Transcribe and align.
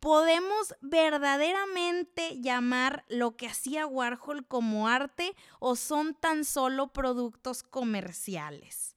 ¿Podemos 0.00 0.74
verdaderamente 0.80 2.40
llamar 2.40 3.04
lo 3.08 3.36
que 3.36 3.46
hacía 3.46 3.86
Warhol 3.86 4.46
como 4.46 4.88
arte 4.88 5.36
o 5.58 5.76
son 5.76 6.14
tan 6.14 6.46
solo 6.46 6.86
productos 6.86 7.62
comerciales? 7.62 8.96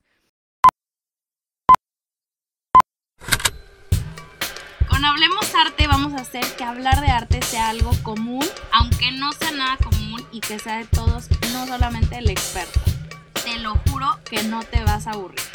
Con 4.88 5.04
Hablemos 5.04 5.54
Arte 5.56 5.88
vamos 5.88 6.14
a 6.14 6.22
hacer 6.22 6.46
que 6.56 6.64
hablar 6.64 7.02
de 7.02 7.08
arte 7.08 7.42
sea 7.42 7.68
algo 7.68 7.92
común, 8.02 8.46
aunque 8.72 9.12
no 9.12 9.34
sea 9.34 9.52
nada 9.52 9.76
común 9.84 10.26
y 10.32 10.40
que 10.40 10.58
sea 10.58 10.78
de 10.78 10.86
todos, 10.86 11.28
no 11.52 11.68
solamente 11.68 12.20
el 12.20 12.30
experto. 12.30 12.80
Te 13.44 13.60
lo 13.60 13.76
juro 13.90 14.08
que 14.24 14.44
no 14.44 14.64
te 14.64 14.82
vas 14.86 15.06
a 15.08 15.12
aburrir. 15.12 15.53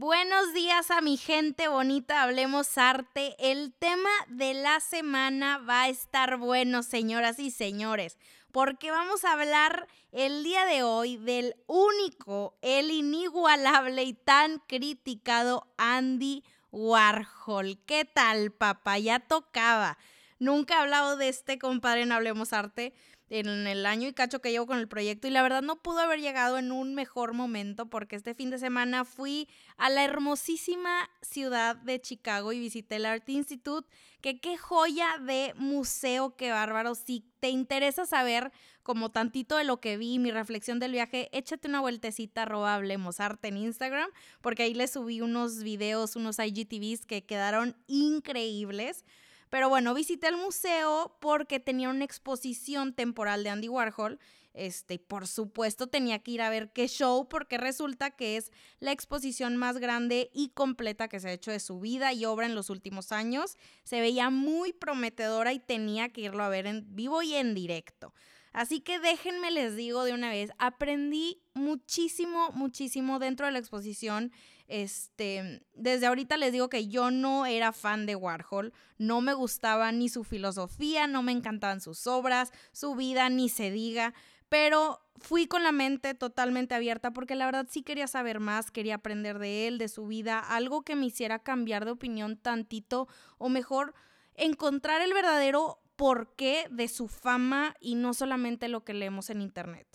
Buenos 0.00 0.54
días 0.54 0.90
a 0.90 1.02
mi 1.02 1.18
gente 1.18 1.68
bonita, 1.68 2.22
hablemos 2.22 2.78
arte. 2.78 3.36
El 3.38 3.74
tema 3.74 4.08
de 4.28 4.54
la 4.54 4.80
semana 4.80 5.58
va 5.58 5.82
a 5.82 5.88
estar 5.90 6.38
bueno, 6.38 6.82
señoras 6.82 7.38
y 7.38 7.50
señores, 7.50 8.16
porque 8.50 8.90
vamos 8.90 9.26
a 9.26 9.32
hablar 9.32 9.88
el 10.10 10.42
día 10.42 10.64
de 10.64 10.82
hoy 10.84 11.18
del 11.18 11.54
único, 11.66 12.56
el 12.62 12.90
inigualable 12.90 14.04
y 14.04 14.14
tan 14.14 14.60
criticado 14.60 15.70
Andy 15.76 16.44
Warhol. 16.72 17.78
¿Qué 17.84 18.06
tal, 18.06 18.52
papá? 18.52 18.98
Ya 18.98 19.20
tocaba. 19.20 19.98
Nunca 20.38 20.76
he 20.76 20.78
hablado 20.78 21.18
de 21.18 21.28
este 21.28 21.58
compadre 21.58 22.00
en 22.04 22.12
Hablemos 22.12 22.54
Arte 22.54 22.94
en 23.30 23.68
el 23.68 23.86
año 23.86 24.08
y 24.08 24.12
cacho 24.12 24.40
que 24.40 24.50
llevo 24.50 24.66
con 24.66 24.78
el 24.78 24.88
proyecto 24.88 25.28
y 25.28 25.30
la 25.30 25.42
verdad 25.42 25.62
no 25.62 25.80
pudo 25.80 26.00
haber 26.00 26.20
llegado 26.20 26.58
en 26.58 26.72
un 26.72 26.94
mejor 26.94 27.32
momento 27.32 27.86
porque 27.86 28.16
este 28.16 28.34
fin 28.34 28.50
de 28.50 28.58
semana 28.58 29.04
fui 29.04 29.48
a 29.76 29.88
la 29.88 30.04
hermosísima 30.04 31.08
ciudad 31.22 31.76
de 31.76 32.00
Chicago 32.00 32.52
y 32.52 32.58
visité 32.58 32.96
el 32.96 33.06
Art 33.06 33.28
Institute, 33.28 33.88
que 34.20 34.40
qué 34.40 34.58
joya 34.58 35.18
de 35.18 35.54
museo, 35.56 36.34
qué 36.36 36.50
bárbaro. 36.50 36.96
Si 36.96 37.24
te 37.38 37.50
interesa 37.50 38.04
saber 38.04 38.50
como 38.82 39.10
tantito 39.10 39.56
de 39.56 39.64
lo 39.64 39.80
que 39.80 39.96
vi, 39.96 40.18
mi 40.18 40.32
reflexión 40.32 40.80
del 40.80 40.92
viaje, 40.92 41.28
échate 41.32 41.68
una 41.68 41.80
vueltecita 41.80 42.42
arroba 42.42 42.74
Hablemos 42.74 43.20
Arte 43.20 43.48
en 43.48 43.58
Instagram 43.58 44.10
porque 44.40 44.64
ahí 44.64 44.74
le 44.74 44.88
subí 44.88 45.20
unos 45.20 45.62
videos, 45.62 46.16
unos 46.16 46.40
IGTVs 46.40 47.06
que 47.06 47.24
quedaron 47.24 47.76
increíbles. 47.86 49.04
Pero 49.50 49.68
bueno, 49.68 49.94
visité 49.94 50.28
el 50.28 50.36
museo 50.36 51.16
porque 51.20 51.58
tenía 51.60 51.90
una 51.90 52.04
exposición 52.04 52.94
temporal 52.94 53.42
de 53.42 53.50
Andy 53.50 53.68
Warhol. 53.68 54.20
Este, 54.52 54.98
por 54.98 55.28
supuesto 55.28 55.86
tenía 55.86 56.20
que 56.20 56.32
ir 56.32 56.42
a 56.42 56.50
ver 56.50 56.72
qué 56.72 56.88
show 56.88 57.28
porque 57.28 57.56
resulta 57.56 58.10
que 58.10 58.36
es 58.36 58.50
la 58.80 58.90
exposición 58.90 59.56
más 59.56 59.78
grande 59.78 60.30
y 60.32 60.48
completa 60.50 61.08
que 61.08 61.20
se 61.20 61.28
ha 61.28 61.32
hecho 61.32 61.52
de 61.52 61.60
su 61.60 61.78
vida 61.78 62.12
y 62.12 62.24
obra 62.24 62.46
en 62.46 62.54
los 62.54 62.70
últimos 62.70 63.12
años. 63.12 63.56
Se 63.84 64.00
veía 64.00 64.30
muy 64.30 64.72
prometedora 64.72 65.52
y 65.52 65.58
tenía 65.58 66.08
que 66.08 66.22
irlo 66.22 66.42
a 66.42 66.48
ver 66.48 66.66
en 66.66 66.84
vivo 66.94 67.22
y 67.22 67.34
en 67.34 67.54
directo. 67.54 68.12
Así 68.52 68.80
que 68.80 68.98
déjenme 68.98 69.50
les 69.50 69.76
digo 69.76 70.04
de 70.04 70.12
una 70.12 70.30
vez, 70.30 70.50
aprendí 70.58 71.42
muchísimo, 71.54 72.50
muchísimo 72.52 73.18
dentro 73.18 73.46
de 73.46 73.52
la 73.52 73.58
exposición. 73.58 74.32
Este, 74.66 75.62
desde 75.74 76.06
ahorita 76.06 76.36
les 76.36 76.52
digo 76.52 76.68
que 76.68 76.88
yo 76.88 77.10
no 77.10 77.46
era 77.46 77.72
fan 77.72 78.06
de 78.06 78.16
Warhol, 78.16 78.72
no 78.98 79.20
me 79.20 79.34
gustaba 79.34 79.90
ni 79.92 80.08
su 80.08 80.24
filosofía, 80.24 81.06
no 81.06 81.22
me 81.22 81.32
encantaban 81.32 81.80
sus 81.80 82.06
obras, 82.06 82.52
su 82.72 82.94
vida, 82.94 83.28
ni 83.30 83.48
se 83.48 83.70
diga, 83.70 84.14
pero 84.48 85.00
fui 85.16 85.46
con 85.46 85.62
la 85.62 85.72
mente 85.72 86.14
totalmente 86.14 86.74
abierta 86.74 87.12
porque 87.12 87.34
la 87.34 87.46
verdad 87.46 87.66
sí 87.68 87.82
quería 87.82 88.06
saber 88.06 88.40
más, 88.40 88.70
quería 88.70 88.96
aprender 88.96 89.38
de 89.38 89.68
él, 89.68 89.78
de 89.78 89.88
su 89.88 90.06
vida, 90.06 90.38
algo 90.38 90.82
que 90.82 90.96
me 90.96 91.06
hiciera 91.06 91.40
cambiar 91.40 91.84
de 91.84 91.92
opinión 91.92 92.36
tantito 92.36 93.08
o 93.38 93.48
mejor 93.48 93.94
encontrar 94.34 95.02
el 95.02 95.12
verdadero 95.12 95.80
porqué 96.00 96.66
de 96.70 96.88
su 96.88 97.08
fama 97.08 97.76
y 97.78 97.94
no 97.94 98.14
solamente 98.14 98.68
lo 98.68 98.84
que 98.84 98.94
leemos 98.94 99.28
en 99.28 99.42
internet. 99.42 99.86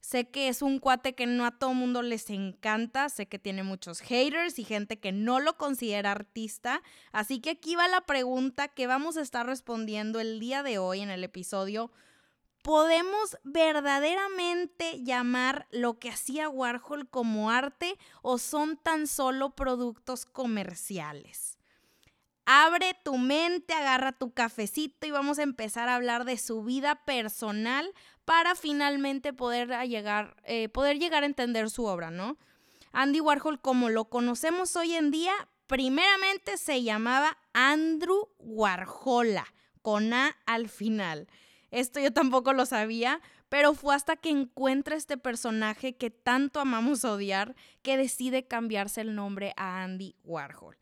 Sé 0.00 0.30
que 0.30 0.48
es 0.48 0.62
un 0.62 0.78
cuate 0.78 1.14
que 1.14 1.26
no 1.26 1.44
a 1.44 1.50
todo 1.50 1.74
mundo 1.74 2.00
les 2.00 2.30
encanta, 2.30 3.10
sé 3.10 3.26
que 3.26 3.38
tiene 3.38 3.62
muchos 3.62 4.00
haters 4.00 4.58
y 4.58 4.64
gente 4.64 4.98
que 4.98 5.12
no 5.12 5.40
lo 5.40 5.58
considera 5.58 6.12
artista, 6.12 6.82
así 7.12 7.38
que 7.38 7.50
aquí 7.50 7.76
va 7.76 7.86
la 7.86 8.00
pregunta 8.00 8.68
que 8.68 8.86
vamos 8.86 9.18
a 9.18 9.20
estar 9.20 9.44
respondiendo 9.44 10.20
el 10.20 10.40
día 10.40 10.62
de 10.62 10.78
hoy 10.78 11.00
en 11.00 11.10
el 11.10 11.22
episodio. 11.22 11.92
¿Podemos 12.62 13.36
verdaderamente 13.44 15.02
llamar 15.02 15.66
lo 15.70 15.98
que 15.98 16.08
hacía 16.08 16.48
Warhol 16.48 17.10
como 17.10 17.50
arte 17.50 17.98
o 18.22 18.38
son 18.38 18.78
tan 18.78 19.06
solo 19.06 19.50
productos 19.50 20.24
comerciales? 20.24 21.58
Abre 22.44 22.94
tu 23.04 23.18
mente, 23.18 23.72
agarra 23.72 24.12
tu 24.12 24.32
cafecito 24.32 25.06
y 25.06 25.12
vamos 25.12 25.38
a 25.38 25.44
empezar 25.44 25.88
a 25.88 25.94
hablar 25.94 26.24
de 26.24 26.36
su 26.36 26.64
vida 26.64 27.04
personal 27.04 27.92
para 28.24 28.54
finalmente 28.54 29.32
poder 29.32 29.68
llegar, 29.88 30.36
eh, 30.44 30.68
poder 30.68 30.98
llegar 30.98 31.22
a 31.22 31.26
entender 31.26 31.70
su 31.70 31.84
obra, 31.84 32.10
¿no? 32.10 32.38
Andy 32.92 33.20
Warhol, 33.20 33.60
como 33.60 33.88
lo 33.88 34.06
conocemos 34.06 34.76
hoy 34.76 34.94
en 34.94 35.10
día, 35.10 35.32
primeramente 35.66 36.58
se 36.58 36.82
llamaba 36.82 37.38
Andrew 37.52 38.28
Warhola, 38.38 39.46
con 39.80 40.12
A 40.12 40.36
al 40.44 40.68
final. 40.68 41.28
Esto 41.70 42.00
yo 42.00 42.12
tampoco 42.12 42.52
lo 42.52 42.66
sabía, 42.66 43.20
pero 43.48 43.74
fue 43.74 43.94
hasta 43.94 44.16
que 44.16 44.28
encuentra 44.30 44.96
este 44.96 45.16
personaje 45.16 45.96
que 45.96 46.10
tanto 46.10 46.60
amamos 46.60 47.04
odiar 47.04 47.54
que 47.82 47.96
decide 47.96 48.46
cambiarse 48.46 49.00
el 49.00 49.14
nombre 49.14 49.54
a 49.56 49.82
Andy 49.82 50.16
Warhol. 50.24 50.76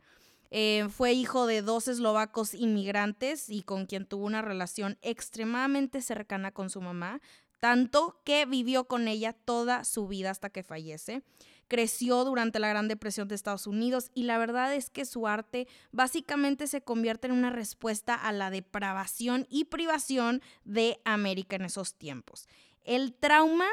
Eh, 0.50 0.88
fue 0.91 1.12
hijo 1.12 1.47
de 1.47 1.62
dos 1.62 1.87
eslovacos 1.87 2.55
inmigrantes 2.55 3.49
y 3.49 3.62
con 3.62 3.87
quien 3.87 4.05
tuvo 4.05 4.27
una 4.27 4.43
relación 4.43 4.99
extremadamente 5.00 6.03
cercana 6.03 6.50
con 6.53 6.71
su 6.71 6.81
mamá, 6.81 7.21
tanto 7.61 8.21
que 8.25 8.47
vivió 8.47 8.84
con 8.88 9.06
ella 9.06 9.33
toda 9.33 9.84
su 9.84 10.09
vida 10.09 10.31
hasta 10.31 10.50
que 10.50 10.62
fallece. 10.62 11.22
Creció 11.69 12.25
durante 12.25 12.59
la 12.59 12.69
Gran 12.69 12.88
Depresión 12.88 13.28
de 13.28 13.37
Estados 13.37 13.69
Unidos 13.69 14.11
y 14.12 14.25
la 14.25 14.38
verdad 14.38 14.75
es 14.75 14.91
que 14.91 15.05
su 15.05 15.28
arte 15.28 15.69
básicamente 15.93 16.67
se 16.67 16.82
convierte 16.82 17.28
en 17.28 17.34
una 17.34 17.50
respuesta 17.50 18.15
a 18.15 18.32
la 18.32 18.50
depravación 18.50 19.47
y 19.49 19.67
privación 19.67 20.43
de 20.65 21.00
América 21.05 21.55
en 21.55 21.67
esos 21.67 21.94
tiempos. 21.94 22.49
El 22.82 23.15
trauma 23.15 23.69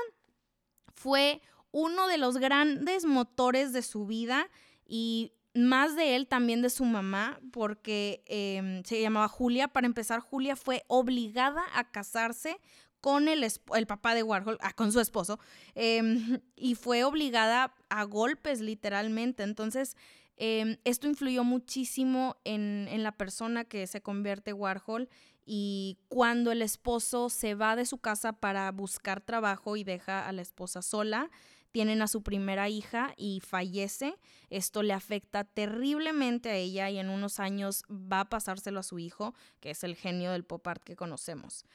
fue 0.93 1.41
uno 1.71 2.07
de 2.07 2.19
los 2.19 2.37
grandes 2.37 3.05
motores 3.05 3.73
de 3.73 3.81
su 3.81 4.05
vida 4.05 4.47
y 4.85 5.33
más 5.57 5.95
de 5.95 6.15
él, 6.15 6.27
también 6.27 6.61
de 6.61 6.69
su 6.69 6.85
mamá, 6.85 7.39
porque 7.51 8.23
em, 8.27 8.83
se 8.83 9.01
llamaba 9.01 9.27
Julia. 9.27 9.67
Para 9.67 9.87
empezar, 9.87 10.19
Julia 10.19 10.55
fue 10.55 10.83
obligada 10.87 11.63
a 11.73 11.89
casarse 11.91 12.59
con 13.01 13.27
el, 13.27 13.43
el 13.43 13.87
papá 13.87 14.15
de 14.15 14.23
Warhol, 14.23 14.57
ah, 14.61 14.73
con 14.73 14.91
su 14.91 14.99
esposo, 14.99 15.39
em, 15.75 16.39
y 16.55 16.75
fue 16.75 17.03
obligada 17.03 17.73
a 17.89 18.03
golpes 18.03 18.61
literalmente. 18.61 19.43
Entonces, 19.43 19.95
em, 20.35 20.77
esto 20.83 21.07
influyó 21.07 21.43
muchísimo 21.43 22.37
en, 22.43 22.87
en 22.89 23.03
la 23.03 23.11
persona 23.11 23.63
que 23.63 23.87
se 23.87 24.01
convierte 24.01 24.53
Warhol 24.53 25.09
y 25.45 25.97
cuando 26.09 26.51
el 26.51 26.61
esposo 26.61 27.29
se 27.29 27.55
va 27.55 27.77
de 27.77 27.85
su 27.85 27.99
casa 27.99 28.33
para 28.33 28.69
buscar 28.71 29.21
trabajo 29.21 29.77
y 29.77 29.85
deja 29.85 30.27
a 30.27 30.31
la 30.33 30.41
esposa 30.41 30.81
sola, 30.81 31.31
tienen 31.71 32.01
a 32.01 32.07
su 32.07 32.23
primera 32.23 32.69
hija 32.69 33.13
y 33.17 33.39
fallece. 33.41 34.15
Esto 34.49 34.83
le 34.83 34.93
afecta 34.93 35.43
terriblemente 35.43 36.49
a 36.49 36.55
ella 36.55 36.89
y 36.89 36.99
en 36.99 37.09
unos 37.09 37.39
años 37.39 37.83
va 37.89 38.21
a 38.21 38.29
pasárselo 38.29 38.79
a 38.79 38.83
su 38.83 38.99
hijo, 38.99 39.33
que 39.59 39.71
es 39.71 39.83
el 39.83 39.95
genio 39.95 40.31
del 40.31 40.45
pop 40.45 40.65
art 40.67 40.83
que 40.83 40.95
conocemos. 40.95 41.65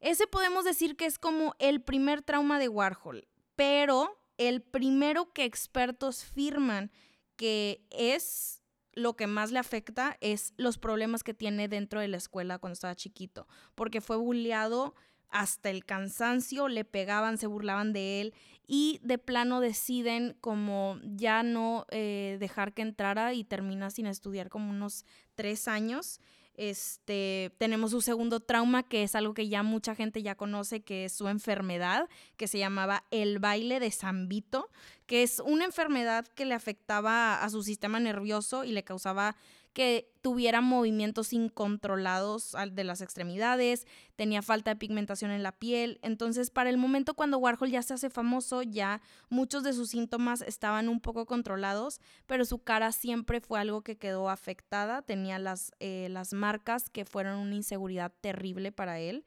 Ese 0.00 0.26
podemos 0.26 0.64
decir 0.64 0.96
que 0.96 1.06
es 1.06 1.18
como 1.18 1.54
el 1.58 1.80
primer 1.82 2.22
trauma 2.22 2.58
de 2.58 2.68
Warhol, 2.68 3.26
pero 3.56 4.20
el 4.36 4.62
primero 4.62 5.32
que 5.32 5.44
expertos 5.44 6.24
firman 6.24 6.90
que 7.36 7.86
es 7.90 8.62
lo 8.92 9.16
que 9.16 9.26
más 9.26 9.50
le 9.50 9.58
afecta 9.58 10.16
es 10.20 10.52
los 10.56 10.78
problemas 10.78 11.22
que 11.22 11.34
tiene 11.34 11.68
dentro 11.68 12.00
de 12.00 12.08
la 12.08 12.16
escuela 12.16 12.58
cuando 12.58 12.74
estaba 12.74 12.94
chiquito, 12.94 13.48
porque 13.74 14.00
fue 14.00 14.16
bulleado 14.16 14.94
hasta 15.30 15.70
el 15.70 15.84
cansancio, 15.84 16.68
le 16.68 16.84
pegaban, 16.84 17.38
se 17.38 17.46
burlaban 17.46 17.92
de 17.92 18.20
él 18.20 18.34
y 18.66 19.00
de 19.02 19.18
plano 19.18 19.60
deciden 19.60 20.36
como 20.40 20.98
ya 21.02 21.42
no 21.42 21.86
eh, 21.90 22.36
dejar 22.40 22.72
que 22.72 22.82
entrara 22.82 23.34
y 23.34 23.44
termina 23.44 23.90
sin 23.90 24.06
estudiar 24.06 24.48
como 24.48 24.70
unos 24.70 25.04
tres 25.34 25.68
años. 25.68 26.20
Este, 26.56 27.52
tenemos 27.58 27.90
su 27.90 28.00
segundo 28.00 28.38
trauma, 28.38 28.84
que 28.84 29.02
es 29.02 29.16
algo 29.16 29.34
que 29.34 29.48
ya 29.48 29.64
mucha 29.64 29.96
gente 29.96 30.22
ya 30.22 30.36
conoce, 30.36 30.82
que 30.82 31.06
es 31.06 31.12
su 31.12 31.28
enfermedad, 31.28 32.08
que 32.36 32.46
se 32.46 32.58
llamaba 32.58 33.04
el 33.10 33.40
baile 33.40 33.80
de 33.80 33.90
Zambito, 33.90 34.70
que 35.06 35.24
es 35.24 35.40
una 35.40 35.64
enfermedad 35.64 36.26
que 36.28 36.44
le 36.44 36.54
afectaba 36.54 37.42
a 37.42 37.50
su 37.50 37.64
sistema 37.64 37.98
nervioso 37.98 38.64
y 38.64 38.70
le 38.70 38.84
causaba 38.84 39.36
que 39.74 40.10
tuviera 40.22 40.62
movimientos 40.62 41.34
incontrolados 41.34 42.56
de 42.72 42.84
las 42.84 43.02
extremidades, 43.02 43.86
tenía 44.16 44.40
falta 44.40 44.70
de 44.70 44.76
pigmentación 44.76 45.32
en 45.32 45.42
la 45.42 45.52
piel. 45.52 45.98
Entonces, 46.02 46.50
para 46.50 46.70
el 46.70 46.78
momento 46.78 47.14
cuando 47.14 47.38
Warhol 47.38 47.70
ya 47.70 47.82
se 47.82 47.92
hace 47.92 48.08
famoso, 48.08 48.62
ya 48.62 49.02
muchos 49.28 49.64
de 49.64 49.74
sus 49.74 49.90
síntomas 49.90 50.40
estaban 50.40 50.88
un 50.88 51.00
poco 51.00 51.26
controlados, 51.26 52.00
pero 52.26 52.44
su 52.44 52.58
cara 52.62 52.92
siempre 52.92 53.40
fue 53.40 53.60
algo 53.60 53.82
que 53.82 53.98
quedó 53.98 54.30
afectada, 54.30 55.02
tenía 55.02 55.38
las, 55.38 55.72
eh, 55.80 56.08
las 56.08 56.32
marcas 56.32 56.88
que 56.88 57.04
fueron 57.04 57.38
una 57.38 57.56
inseguridad 57.56 58.12
terrible 58.22 58.72
para 58.72 59.00
él. 59.00 59.24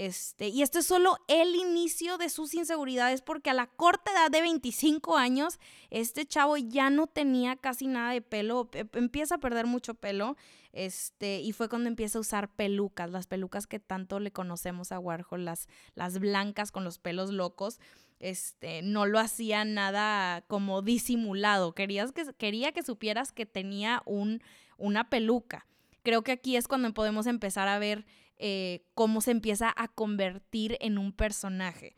Este, 0.00 0.48
y 0.48 0.62
esto 0.62 0.78
es 0.78 0.86
solo 0.86 1.18
el 1.28 1.54
inicio 1.54 2.16
de 2.16 2.30
sus 2.30 2.54
inseguridades 2.54 3.20
porque 3.20 3.50
a 3.50 3.52
la 3.52 3.66
corta 3.66 4.10
edad 4.10 4.30
de 4.30 4.40
25 4.40 5.18
años, 5.18 5.60
este 5.90 6.24
chavo 6.24 6.56
ya 6.56 6.88
no 6.88 7.06
tenía 7.06 7.56
casi 7.56 7.86
nada 7.86 8.12
de 8.12 8.22
pelo, 8.22 8.70
em, 8.72 8.88
empieza 8.94 9.34
a 9.34 9.40
perder 9.40 9.66
mucho 9.66 9.92
pelo, 9.92 10.38
este, 10.72 11.40
y 11.40 11.52
fue 11.52 11.68
cuando 11.68 11.90
empieza 11.90 12.16
a 12.16 12.22
usar 12.22 12.48
pelucas, 12.48 13.10
las 13.10 13.26
pelucas 13.26 13.66
que 13.66 13.78
tanto 13.78 14.20
le 14.20 14.30
conocemos 14.30 14.90
a 14.90 14.98
Warhol, 14.98 15.44
las, 15.44 15.68
las 15.94 16.18
blancas 16.18 16.72
con 16.72 16.82
los 16.82 16.98
pelos 16.98 17.30
locos, 17.30 17.78
este, 18.20 18.80
no 18.80 19.04
lo 19.04 19.18
hacía 19.18 19.66
nada 19.66 20.40
como 20.46 20.80
disimulado, 20.80 21.74
Querías 21.74 22.12
que, 22.12 22.24
quería 22.38 22.72
que 22.72 22.82
supieras 22.82 23.32
que 23.32 23.44
tenía 23.44 24.00
un, 24.06 24.42
una 24.78 25.10
peluca. 25.10 25.66
Creo 26.02 26.22
que 26.22 26.32
aquí 26.32 26.56
es 26.56 26.68
cuando 26.68 26.90
podemos 26.94 27.26
empezar 27.26 27.68
a 27.68 27.78
ver 27.78 28.06
eh, 28.40 28.86
cómo 28.94 29.20
se 29.20 29.30
empieza 29.30 29.72
a 29.76 29.88
convertir 29.88 30.76
en 30.80 30.98
un 30.98 31.12
personaje. 31.12 31.94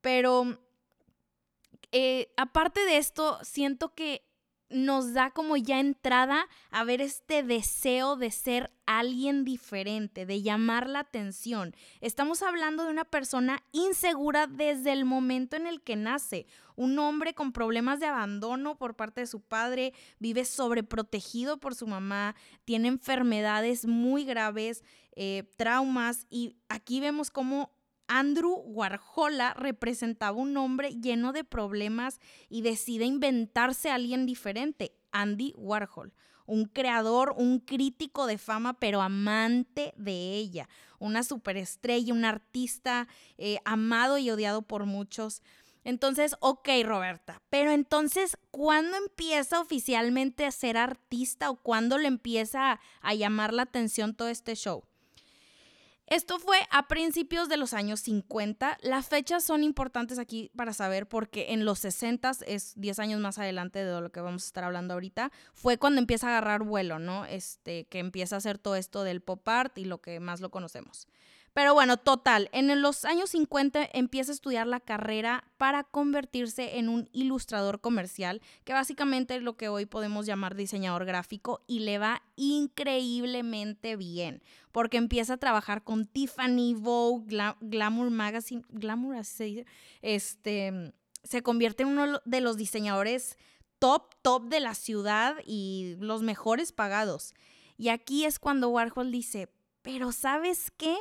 Pero 0.00 0.60
eh, 1.92 2.32
aparte 2.36 2.84
de 2.84 2.96
esto, 2.96 3.38
siento 3.42 3.94
que 3.94 4.29
nos 4.70 5.12
da 5.12 5.30
como 5.30 5.56
ya 5.56 5.80
entrada 5.80 6.46
a 6.70 6.84
ver 6.84 7.00
este 7.00 7.42
deseo 7.42 8.16
de 8.16 8.30
ser 8.30 8.72
alguien 8.86 9.44
diferente, 9.44 10.26
de 10.26 10.42
llamar 10.42 10.88
la 10.88 11.00
atención. 11.00 11.74
Estamos 12.00 12.42
hablando 12.42 12.84
de 12.84 12.90
una 12.90 13.04
persona 13.04 13.62
insegura 13.72 14.46
desde 14.46 14.92
el 14.92 15.04
momento 15.04 15.56
en 15.56 15.66
el 15.66 15.82
que 15.82 15.96
nace. 15.96 16.46
Un 16.76 16.98
hombre 16.98 17.34
con 17.34 17.52
problemas 17.52 18.00
de 18.00 18.06
abandono 18.06 18.78
por 18.78 18.96
parte 18.96 19.20
de 19.20 19.26
su 19.26 19.40
padre, 19.40 19.92
vive 20.18 20.44
sobreprotegido 20.44 21.58
por 21.58 21.74
su 21.74 21.86
mamá, 21.86 22.34
tiene 22.64 22.88
enfermedades 22.88 23.86
muy 23.86 24.24
graves, 24.24 24.82
eh, 25.14 25.50
traumas 25.56 26.26
y 26.30 26.56
aquí 26.68 27.00
vemos 27.00 27.30
cómo 27.30 27.72
Andrew 28.12 28.60
Warhola 28.66 29.54
representaba 29.54 30.36
un 30.36 30.56
hombre 30.56 30.90
lleno 31.00 31.32
de 31.32 31.44
problemas 31.44 32.18
y 32.48 32.62
decide 32.62 33.04
inventarse 33.04 33.88
a 33.88 33.94
alguien 33.94 34.26
diferente, 34.26 34.96
Andy 35.12 35.54
Warhol, 35.56 36.12
un 36.44 36.64
creador, 36.64 37.32
un 37.36 37.60
crítico 37.60 38.26
de 38.26 38.36
fama, 38.36 38.80
pero 38.80 39.00
amante 39.00 39.94
de 39.96 40.34
ella, 40.34 40.68
una 40.98 41.22
superestrella, 41.22 42.12
un 42.12 42.24
artista 42.24 43.06
eh, 43.38 43.58
amado 43.64 44.18
y 44.18 44.28
odiado 44.28 44.62
por 44.62 44.86
muchos. 44.86 45.40
Entonces, 45.84 46.34
ok, 46.40 46.68
Roberta, 46.82 47.40
pero 47.48 47.70
entonces, 47.70 48.36
¿cuándo 48.50 48.96
empieza 48.96 49.60
oficialmente 49.60 50.46
a 50.46 50.50
ser 50.50 50.78
artista 50.78 51.48
o 51.48 51.62
cuándo 51.62 51.96
le 51.96 52.08
empieza 52.08 52.80
a 53.02 53.14
llamar 53.14 53.54
la 53.54 53.62
atención 53.62 54.16
todo 54.16 54.26
este 54.28 54.56
show? 54.56 54.89
Esto 56.10 56.40
fue 56.40 56.58
a 56.72 56.88
principios 56.88 57.48
de 57.48 57.56
los 57.56 57.72
años 57.72 58.00
50. 58.00 58.78
Las 58.82 59.06
fechas 59.06 59.44
son 59.44 59.62
importantes 59.62 60.18
aquí 60.18 60.50
para 60.56 60.72
saber 60.72 61.06
porque 61.06 61.52
en 61.52 61.64
los 61.64 61.78
60 61.78 62.32
es 62.48 62.72
10 62.74 62.98
años 62.98 63.20
más 63.20 63.38
adelante 63.38 63.84
de 63.84 64.00
lo 64.00 64.10
que 64.10 64.20
vamos 64.20 64.42
a 64.42 64.46
estar 64.46 64.64
hablando 64.64 64.94
ahorita, 64.94 65.30
fue 65.54 65.78
cuando 65.78 66.00
empieza 66.00 66.26
a 66.26 66.30
agarrar 66.30 66.64
vuelo, 66.64 66.98
¿no? 66.98 67.26
Este, 67.26 67.84
que 67.84 68.00
empieza 68.00 68.34
a 68.34 68.38
hacer 68.38 68.58
todo 68.58 68.74
esto 68.74 69.04
del 69.04 69.20
pop 69.20 69.48
art 69.48 69.78
y 69.78 69.84
lo 69.84 70.00
que 70.00 70.18
más 70.18 70.40
lo 70.40 70.50
conocemos. 70.50 71.06
Pero 71.52 71.74
bueno, 71.74 71.96
total, 71.96 72.48
en 72.52 72.80
los 72.80 73.04
años 73.04 73.30
50 73.30 73.90
empieza 73.92 74.30
a 74.30 74.34
estudiar 74.34 74.66
la 74.68 74.78
carrera 74.78 75.44
para 75.56 75.82
convertirse 75.82 76.78
en 76.78 76.88
un 76.88 77.08
ilustrador 77.12 77.80
comercial, 77.80 78.40
que 78.64 78.72
básicamente 78.72 79.34
es 79.34 79.42
lo 79.42 79.56
que 79.56 79.68
hoy 79.68 79.84
podemos 79.86 80.26
llamar 80.26 80.54
diseñador 80.54 81.04
gráfico, 81.04 81.62
y 81.66 81.80
le 81.80 81.98
va 81.98 82.22
increíblemente 82.36 83.96
bien, 83.96 84.42
porque 84.70 84.96
empieza 84.96 85.34
a 85.34 85.38
trabajar 85.38 85.82
con 85.82 86.06
Tiffany, 86.06 86.74
Vogue, 86.74 87.36
Glamour 87.60 88.10
Magazine, 88.10 88.62
Glamour 88.68 89.16
así 89.16 89.36
se 89.36 89.44
dice, 89.44 89.66
este, 90.02 90.92
se 91.24 91.42
convierte 91.42 91.82
en 91.82 91.88
uno 91.88 92.20
de 92.24 92.40
los 92.40 92.56
diseñadores 92.56 93.36
top, 93.80 94.14
top 94.22 94.44
de 94.48 94.60
la 94.60 94.74
ciudad 94.74 95.36
y 95.44 95.96
los 95.98 96.22
mejores 96.22 96.70
pagados. 96.70 97.34
Y 97.76 97.88
aquí 97.88 98.24
es 98.24 98.38
cuando 98.38 98.68
Warhol 98.68 99.10
dice, 99.10 99.48
pero 99.82 100.12
¿sabes 100.12 100.70
qué? 100.76 100.96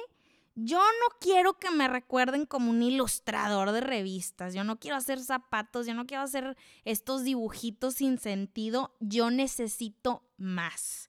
Yo 0.61 0.79
no 0.79 1.17
quiero 1.21 1.57
que 1.57 1.71
me 1.71 1.87
recuerden 1.87 2.45
como 2.45 2.69
un 2.69 2.83
ilustrador 2.83 3.71
de 3.71 3.79
revistas, 3.79 4.53
yo 4.53 4.65
no 4.65 4.77
quiero 4.77 4.97
hacer 4.97 5.21
zapatos, 5.21 5.87
yo 5.87 5.93
no 5.93 6.05
quiero 6.05 6.23
hacer 6.23 6.57
estos 6.83 7.23
dibujitos 7.23 7.93
sin 7.93 8.17
sentido, 8.17 8.93
yo 8.99 9.31
necesito 9.31 10.27
más. 10.37 11.08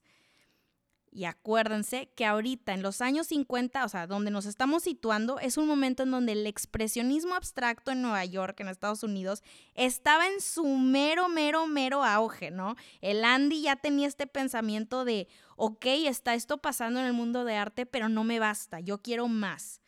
Y 1.13 1.25
acuérdense 1.25 2.13
que 2.15 2.25
ahorita 2.25 2.73
en 2.73 2.83
los 2.83 3.01
años 3.01 3.27
50, 3.29 3.85
o 3.85 3.89
sea, 3.89 4.07
donde 4.07 4.31
nos 4.31 4.47
estamos 4.47 4.85
situando, 4.85 5.41
es 5.41 5.57
un 5.57 5.67
momento 5.67 6.05
en 6.05 6.13
donde 6.13 6.33
el 6.33 6.47
expresionismo 6.47 7.35
abstracto 7.35 7.91
en 7.91 8.01
Nueva 8.01 8.25
York, 8.25 8.61
en 8.61 8.69
Estados 8.69 9.03
Unidos, 9.03 9.43
estaba 9.75 10.29
en 10.29 10.41
su 10.41 10.65
mero, 10.65 11.29
mero, 11.29 11.67
mero 11.67 12.05
auge, 12.05 12.53
¿no? 12.53 12.77
El 13.01 13.25
Andy 13.25 13.63
ya 13.63 13.75
tenía 13.75 14.07
este 14.07 14.29
pensamiento 14.29 15.05
de, 15.05 15.27
ok, 15.57 15.85
está 16.07 16.35
esto 16.35 16.59
pasando 16.59 17.01
en 17.01 17.07
el 17.07 17.13
mundo 17.13 17.45
de 17.45 17.57
arte, 17.57 17.87
pero 17.87 18.09
no 18.09 18.23
me 18.23 18.39
basta, 18.39 18.79
yo 18.79 19.03
quiero 19.03 19.27
más. 19.27 19.81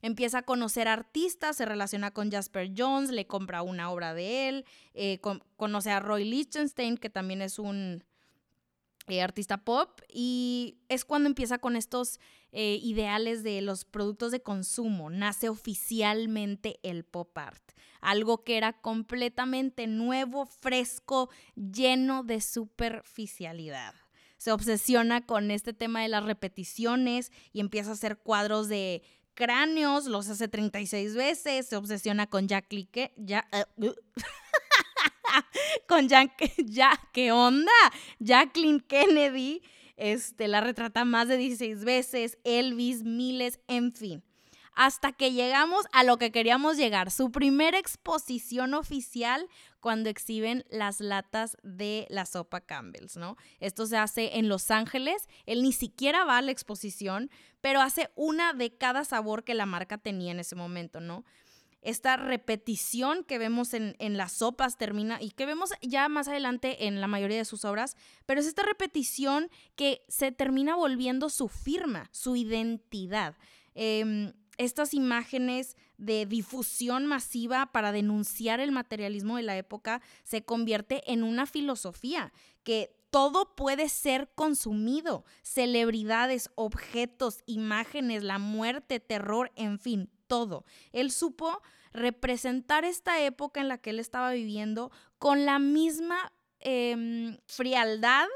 Empieza 0.00 0.38
a 0.38 0.42
conocer 0.42 0.88
artistas, 0.88 1.58
se 1.58 1.66
relaciona 1.66 2.10
con 2.10 2.30
Jasper 2.30 2.72
Jones, 2.74 3.10
le 3.10 3.26
compra 3.26 3.60
una 3.60 3.90
obra 3.90 4.14
de 4.14 4.48
él, 4.48 4.64
eh, 4.94 5.20
conoce 5.56 5.90
a 5.90 6.00
Roy 6.00 6.24
Lichtenstein, 6.24 6.96
que 6.96 7.10
también 7.10 7.42
es 7.42 7.58
un 7.58 8.02
eh, 9.10 9.22
artista 9.22 9.58
pop 9.58 10.00
y 10.08 10.78
es 10.88 11.04
cuando 11.04 11.28
empieza 11.28 11.58
con 11.58 11.76
estos 11.76 12.20
eh, 12.52 12.78
ideales 12.82 13.42
de 13.42 13.60
los 13.60 13.84
productos 13.84 14.32
de 14.32 14.42
consumo. 14.42 15.10
Nace 15.10 15.48
oficialmente 15.48 16.78
el 16.82 17.04
pop 17.04 17.36
art, 17.36 17.62
algo 18.00 18.44
que 18.44 18.56
era 18.56 18.72
completamente 18.80 19.86
nuevo, 19.86 20.46
fresco, 20.46 21.30
lleno 21.54 22.22
de 22.22 22.40
superficialidad. 22.40 23.94
Se 24.36 24.52
obsesiona 24.52 25.26
con 25.26 25.50
este 25.50 25.72
tema 25.72 26.02
de 26.02 26.08
las 26.08 26.24
repeticiones 26.24 27.30
y 27.52 27.60
empieza 27.60 27.90
a 27.90 27.94
hacer 27.94 28.18
cuadros 28.18 28.68
de 28.68 29.02
cráneos, 29.34 30.06
los 30.06 30.28
hace 30.28 30.48
36 30.48 31.14
veces, 31.14 31.66
se 31.66 31.76
obsesiona 31.76 32.26
con 32.26 32.48
Jack 32.48 32.68
Clique, 32.68 33.12
ya, 33.16 33.46
uh, 33.76 33.86
con 35.88 36.08
Jack, 36.08 36.32
¿qué 37.12 37.32
onda? 37.32 37.72
Jacqueline 38.18 38.80
Kennedy, 38.80 39.62
este, 39.96 40.48
la 40.48 40.60
retrata 40.60 41.04
más 41.04 41.28
de 41.28 41.36
16 41.36 41.84
veces, 41.84 42.38
Elvis, 42.44 43.02
miles, 43.02 43.60
en 43.68 43.92
fin. 43.92 44.24
Hasta 44.74 45.12
que 45.12 45.32
llegamos 45.32 45.84
a 45.92 46.04
lo 46.04 46.16
que 46.16 46.30
queríamos 46.30 46.76
llegar, 46.76 47.10
su 47.10 47.32
primera 47.32 47.78
exposición 47.78 48.72
oficial 48.72 49.48
cuando 49.80 50.08
exhiben 50.08 50.64
las 50.70 51.00
latas 51.00 51.56
de 51.62 52.06
la 52.08 52.24
sopa 52.24 52.60
Campbell's, 52.60 53.16
¿no? 53.16 53.36
Esto 53.58 53.86
se 53.86 53.96
hace 53.96 54.38
en 54.38 54.48
Los 54.48 54.70
Ángeles, 54.70 55.28
él 55.44 55.62
ni 55.62 55.72
siquiera 55.72 56.24
va 56.24 56.38
a 56.38 56.42
la 56.42 56.52
exposición, 56.52 57.30
pero 57.60 57.80
hace 57.80 58.10
una 58.14 58.52
de 58.52 58.76
cada 58.76 59.04
sabor 59.04 59.42
que 59.42 59.54
la 59.54 59.66
marca 59.66 59.98
tenía 59.98 60.30
en 60.30 60.40
ese 60.40 60.54
momento, 60.54 61.00
¿no? 61.00 61.24
Esta 61.82 62.16
repetición 62.16 63.24
que 63.24 63.38
vemos 63.38 63.74
en, 63.74 63.96
las 64.16 64.32
sopas 64.32 64.76
termina 64.76 65.18
y 65.20 65.30
que 65.30 65.46
vemos 65.46 65.70
ya 65.80 66.08
más 66.08 66.28
adelante 66.28 66.86
en 66.86 67.00
la 67.00 67.06
mayoría 67.06 67.38
de 67.38 67.44
sus 67.44 67.64
obras, 67.64 67.96
pero 68.26 68.40
es 68.40 68.46
esta 68.46 68.62
repetición 68.62 69.50
que 69.76 70.02
se 70.08 70.32
termina 70.32 70.76
volviendo 70.76 71.30
su 71.30 71.48
firma, 71.48 72.08
su 72.12 72.36
identidad. 72.36 73.36
Em, 73.74 74.32
estas 74.58 74.92
imágenes 74.92 75.76
de 75.96 76.26
difusión 76.26 77.06
masiva 77.06 77.72
para 77.72 77.92
denunciar 77.92 78.60
el 78.60 78.72
materialismo 78.72 79.36
de 79.36 79.42
la 79.42 79.56
época 79.56 80.02
se 80.22 80.44
convierte 80.44 81.10
en 81.10 81.22
una 81.22 81.46
filosofía 81.46 82.32
que 82.62 82.94
todo 83.10 83.54
puede 83.56 83.88
ser 83.88 84.30
consumido, 84.34 85.24
celebridades, 85.42 86.50
objetos, 86.54 87.42
imágenes, 87.46 88.22
la 88.22 88.38
muerte, 88.38 89.00
terror, 89.00 89.50
en 89.56 89.78
fin, 89.78 90.10
todo. 90.30 90.64
Él 90.92 91.10
supo 91.10 91.60
representar 91.92 92.84
esta 92.84 93.20
época 93.20 93.60
en 93.60 93.66
la 93.66 93.78
que 93.78 93.90
él 93.90 93.98
estaba 93.98 94.30
viviendo 94.30 94.92
con 95.18 95.44
la 95.44 95.58
misma 95.58 96.32
em, 96.60 97.36
frialdad, 97.46 98.28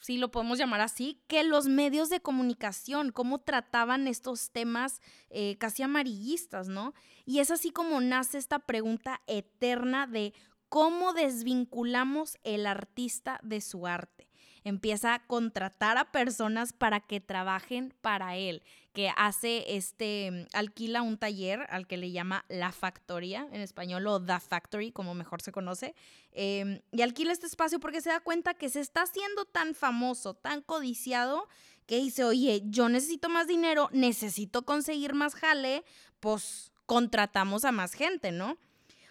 si 0.00 0.18
lo 0.18 0.30
podemos 0.30 0.58
llamar 0.58 0.82
así, 0.82 1.22
que 1.28 1.42
los 1.42 1.66
medios 1.66 2.10
de 2.10 2.20
comunicación, 2.20 3.10
cómo 3.10 3.38
trataban 3.38 4.06
estos 4.06 4.50
temas 4.50 5.00
eh, 5.30 5.56
casi 5.58 5.82
amarillistas, 5.82 6.68
¿no? 6.68 6.92
Y 7.24 7.38
es 7.38 7.50
así 7.50 7.70
como 7.70 8.02
nace 8.02 8.36
esta 8.36 8.58
pregunta 8.58 9.22
eterna 9.26 10.06
de 10.06 10.34
cómo 10.68 11.14
desvinculamos 11.14 12.36
el 12.44 12.66
artista 12.66 13.40
de 13.42 13.62
su 13.62 13.86
arte. 13.86 14.28
empieza 14.62 15.14
a 15.14 15.26
contratar 15.26 15.96
a 15.96 16.12
personas 16.12 16.74
para 16.74 17.00
que 17.00 17.18
trabajen 17.18 17.94
para 18.02 18.36
él, 18.36 18.62
que 18.92 19.12
hace 19.16 19.76
este, 19.76 20.46
alquila 20.52 21.02
un 21.02 21.16
taller 21.16 21.66
al 21.70 21.86
que 21.86 21.96
le 21.96 22.10
llama 22.10 22.44
La 22.48 22.72
Factoría, 22.72 23.48
en 23.52 23.60
español, 23.60 24.06
o 24.06 24.20
The 24.20 24.40
Factory, 24.40 24.90
como 24.90 25.14
mejor 25.14 25.42
se 25.42 25.52
conoce, 25.52 25.94
em, 26.32 26.80
y 26.90 27.02
alquila 27.02 27.32
este 27.32 27.46
espacio 27.46 27.78
porque 27.78 28.00
se 28.00 28.10
da 28.10 28.20
cuenta 28.20 28.54
que 28.54 28.68
se 28.68 28.80
está 28.80 29.02
haciendo 29.02 29.44
tan 29.44 29.74
famoso, 29.74 30.34
tan 30.34 30.62
codiciado, 30.62 31.48
que 31.86 31.96
dice, 31.96 32.24
oye, 32.24 32.62
yo 32.66 32.88
necesito 32.88 33.28
más 33.28 33.46
dinero, 33.46 33.88
necesito 33.92 34.64
conseguir 34.64 35.14
más 35.14 35.34
jale, 35.34 35.84
pues 36.20 36.72
contratamos 36.86 37.64
a 37.64 37.72
más 37.72 37.94
gente, 37.94 38.32
¿no? 38.32 38.58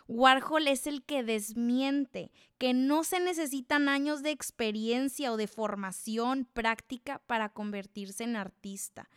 Warhol 0.07 0.67
es 0.67 0.87
el 0.87 1.03
que 1.03 1.23
desmiente 1.23 2.31
que 2.57 2.73
no 2.73 3.03
se 3.03 3.19
necesitan 3.19 3.87
años 3.87 4.23
de 4.23 4.31
experiencia 4.31 5.31
o 5.31 5.37
de 5.37 5.47
formación 5.47 6.45
práctica 6.51 7.21
para 7.27 7.49
convertirse 7.49 8.23
en 8.23 8.35
artista. 8.35 9.07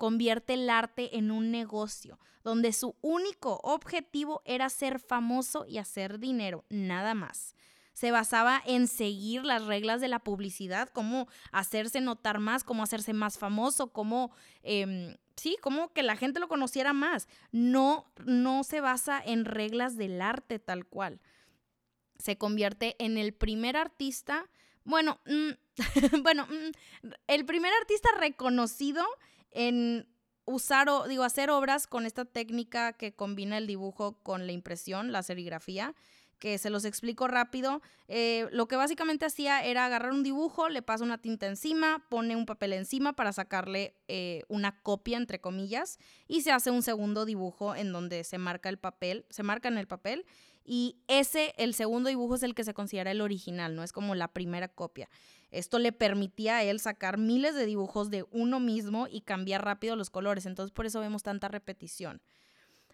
Convierte 0.00 0.54
el 0.54 0.70
arte 0.70 1.18
en 1.18 1.30
un 1.30 1.50
negocio, 1.50 2.18
donde 2.42 2.72
su 2.72 2.96
único 3.02 3.60
objetivo 3.62 4.40
era 4.46 4.70
ser 4.70 4.98
famoso 4.98 5.66
y 5.68 5.76
hacer 5.76 6.18
dinero, 6.18 6.64
nada 6.70 7.12
más. 7.12 7.54
Se 7.92 8.10
basaba 8.10 8.62
en 8.64 8.88
seguir 8.88 9.44
las 9.44 9.66
reglas 9.66 10.00
de 10.00 10.08
la 10.08 10.20
publicidad, 10.20 10.88
cómo 10.88 11.28
hacerse 11.52 12.00
notar 12.00 12.38
más, 12.38 12.64
cómo 12.64 12.82
hacerse 12.82 13.12
más 13.12 13.36
famoso, 13.36 13.92
cómo 13.92 14.30
em, 14.62 15.18
sí, 15.36 15.58
como 15.60 15.92
que 15.92 16.02
la 16.02 16.16
gente 16.16 16.40
lo 16.40 16.48
conociera 16.48 16.94
más. 16.94 17.28
No, 17.52 18.10
no 18.24 18.64
se 18.64 18.80
basa 18.80 19.22
en 19.22 19.44
reglas 19.44 19.98
del 19.98 20.22
arte 20.22 20.58
tal 20.58 20.86
cual. 20.86 21.20
Se 22.18 22.38
convierte 22.38 22.96
en 23.00 23.18
el 23.18 23.34
primer 23.34 23.76
artista, 23.76 24.48
bueno, 24.82 25.20
mm, 25.26 25.50
bueno, 26.22 26.46
mm, 26.46 27.10
el 27.26 27.44
primer 27.44 27.74
artista 27.82 28.08
reconocido 28.18 29.04
en 29.50 30.08
usar 30.44 30.88
o 30.88 31.06
digo 31.06 31.22
hacer 31.22 31.50
obras 31.50 31.86
con 31.86 32.06
esta 32.06 32.24
técnica 32.24 32.92
que 32.92 33.14
combina 33.14 33.58
el 33.58 33.66
dibujo 33.66 34.18
con 34.22 34.46
la 34.46 34.52
impresión, 34.52 35.12
la 35.12 35.22
serigrafía 35.22 35.94
que 36.40 36.58
se 36.58 36.70
los 36.70 36.84
explico 36.84 37.28
rápido. 37.28 37.82
Eh, 38.08 38.48
lo 38.50 38.66
que 38.66 38.74
básicamente 38.74 39.26
hacía 39.26 39.64
era 39.64 39.84
agarrar 39.84 40.10
un 40.10 40.24
dibujo, 40.24 40.68
le 40.68 40.82
pasa 40.82 41.04
una 41.04 41.18
tinta 41.18 41.46
encima, 41.46 42.04
pone 42.08 42.34
un 42.34 42.46
papel 42.46 42.72
encima 42.72 43.12
para 43.12 43.32
sacarle 43.32 43.94
eh, 44.08 44.42
una 44.48 44.80
copia, 44.82 45.18
entre 45.18 45.40
comillas, 45.40 45.98
y 46.26 46.40
se 46.40 46.50
hace 46.50 46.72
un 46.72 46.82
segundo 46.82 47.26
dibujo 47.26 47.76
en 47.76 47.92
donde 47.92 48.24
se 48.24 48.38
marca 48.38 48.68
el 48.68 48.78
papel, 48.78 49.26
se 49.30 49.44
marca 49.44 49.68
en 49.68 49.78
el 49.78 49.86
papel, 49.86 50.26
y 50.64 50.96
ese, 51.08 51.54
el 51.56 51.74
segundo 51.74 52.08
dibujo 52.08 52.34
es 52.34 52.42
el 52.42 52.54
que 52.54 52.64
se 52.64 52.74
considera 52.74 53.10
el 53.10 53.20
original, 53.20 53.74
no 53.74 53.82
es 53.82 53.92
como 53.92 54.14
la 54.14 54.28
primera 54.28 54.68
copia. 54.68 55.08
Esto 55.50 55.78
le 55.78 55.92
permitía 55.92 56.58
a 56.58 56.62
él 56.62 56.80
sacar 56.80 57.18
miles 57.18 57.54
de 57.54 57.66
dibujos 57.66 58.10
de 58.10 58.24
uno 58.30 58.60
mismo 58.60 59.08
y 59.08 59.22
cambiar 59.22 59.64
rápido 59.64 59.96
los 59.96 60.10
colores, 60.10 60.46
entonces 60.46 60.72
por 60.72 60.86
eso 60.86 61.00
vemos 61.00 61.22
tanta 61.22 61.48
repetición. 61.48 62.22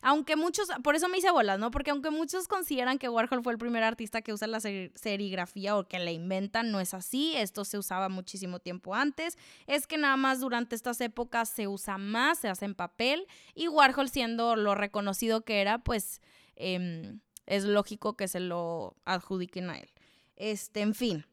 Aunque 0.02 0.36
muchos, 0.36 0.68
por 0.82 0.94
eso 0.94 1.08
me 1.08 1.18
hice 1.18 1.30
bolas, 1.30 1.58
¿no? 1.58 1.70
Porque 1.70 1.90
aunque 1.90 2.10
muchos 2.10 2.48
consideran 2.48 2.98
que 2.98 3.08
Warhol 3.08 3.42
fue 3.42 3.52
el 3.52 3.58
primer 3.58 3.82
artista 3.82 4.22
que 4.22 4.32
usa 4.32 4.46
la 4.46 4.60
serigrafía 4.60 5.76
o 5.76 5.88
que 5.88 5.98
la 5.98 6.12
inventan, 6.12 6.70
no 6.70 6.80
es 6.80 6.94
así. 6.94 7.34
Esto 7.36 7.64
se 7.64 7.78
usaba 7.78 8.08
muchísimo 8.08 8.60
tiempo 8.60 8.94
antes. 8.94 9.36
Es 9.66 9.86
que 9.86 9.98
nada 9.98 10.16
más 10.16 10.40
durante 10.40 10.76
estas 10.76 11.00
épocas 11.00 11.48
se 11.48 11.66
usa 11.66 11.98
más, 11.98 12.38
se 12.38 12.48
hace 12.48 12.66
en 12.66 12.74
papel. 12.74 13.26
Y 13.54 13.68
Warhol, 13.68 14.08
siendo 14.08 14.54
lo 14.54 14.74
reconocido 14.74 15.44
que 15.44 15.60
era, 15.60 15.78
pues 15.78 16.20
em, 16.56 17.20
es 17.46 17.64
lógico 17.64 18.16
que 18.16 18.28
se 18.28 18.40
lo 18.40 18.96
adjudiquen 19.04 19.70
a 19.70 19.78
él. 19.78 19.90
Este, 20.36 20.82
en 20.82 20.94
fin. 20.94 21.26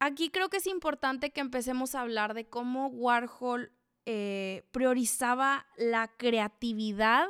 Aquí 0.00 0.30
creo 0.30 0.48
que 0.48 0.56
es 0.56 0.66
importante 0.66 1.30
que 1.30 1.40
empecemos 1.40 1.94
a 1.94 2.00
hablar 2.00 2.34
de 2.34 2.48
cómo 2.48 2.88
Warhol 2.88 3.70
eh, 4.06 4.64
priorizaba 4.72 5.66
la 5.76 6.08
creatividad 6.16 7.26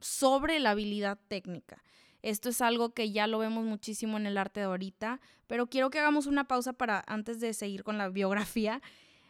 sobre 0.00 0.60
la 0.60 0.70
habilidad 0.70 1.18
técnica. 1.28 1.82
Esto 2.22 2.48
es 2.48 2.60
algo 2.60 2.94
que 2.94 3.12
ya 3.12 3.26
lo 3.26 3.38
vemos 3.38 3.64
muchísimo 3.64 4.16
en 4.16 4.26
el 4.26 4.38
arte 4.38 4.60
de 4.60 4.66
ahorita, 4.66 5.20
pero 5.46 5.68
quiero 5.68 5.90
que 5.90 5.98
hagamos 6.00 6.26
una 6.26 6.48
pausa 6.48 6.72
para 6.72 7.04
antes 7.06 7.40
de 7.40 7.54
seguir 7.54 7.84
con 7.84 7.96
la 7.96 8.08
biografía. 8.08 8.82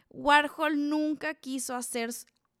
Warhol 0.09 0.89
nunca 0.89 1.35
quiso 1.35 1.75
hacer 1.75 2.09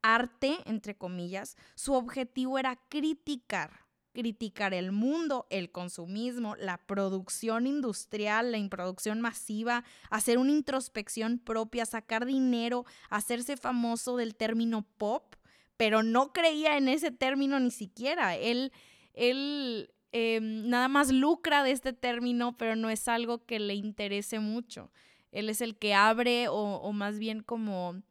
arte, 0.01 0.57
entre 0.65 0.95
comillas. 0.95 1.57
Su 1.75 1.93
objetivo 1.93 2.59
era 2.59 2.79
criticar 2.89 3.88
criticar 4.13 4.73
el 4.73 4.91
mundo, 4.91 5.45
el 5.49 5.71
consumismo, 5.71 6.55
la 6.55 6.77
producción 6.77 7.67
industrial, 7.67 8.51
la 8.51 8.57
introducción 8.57 9.21
masiva, 9.21 9.83
hacer 10.09 10.37
una 10.37 10.51
introspección 10.51 11.39
propia, 11.39 11.85
sacar 11.85 12.25
dinero, 12.25 12.85
hacerse 13.09 13.57
famoso 13.57 14.17
del 14.17 14.35
término 14.35 14.85
pop, 14.97 15.35
pero 15.77 16.03
no 16.03 16.33
creía 16.33 16.77
en 16.77 16.87
ese 16.87 17.11
término 17.11 17.59
ni 17.59 17.71
siquiera. 17.71 18.35
Él, 18.35 18.71
él 19.13 19.91
em, 20.11 20.67
nada 20.67 20.87
más 20.87 21.11
lucra 21.11 21.63
de 21.63 21.71
este 21.71 21.93
término, 21.93 22.57
pero 22.57 22.75
no 22.75 22.89
es 22.89 23.07
algo 23.07 23.45
que 23.45 23.59
le 23.59 23.75
interese 23.75 24.39
mucho. 24.39 24.91
Él 25.31 25.49
es 25.49 25.61
el 25.61 25.77
que 25.77 25.93
abre 25.93 26.47
o, 26.49 26.91
más 26.91 27.19
bien 27.19 27.43
como 27.43 28.01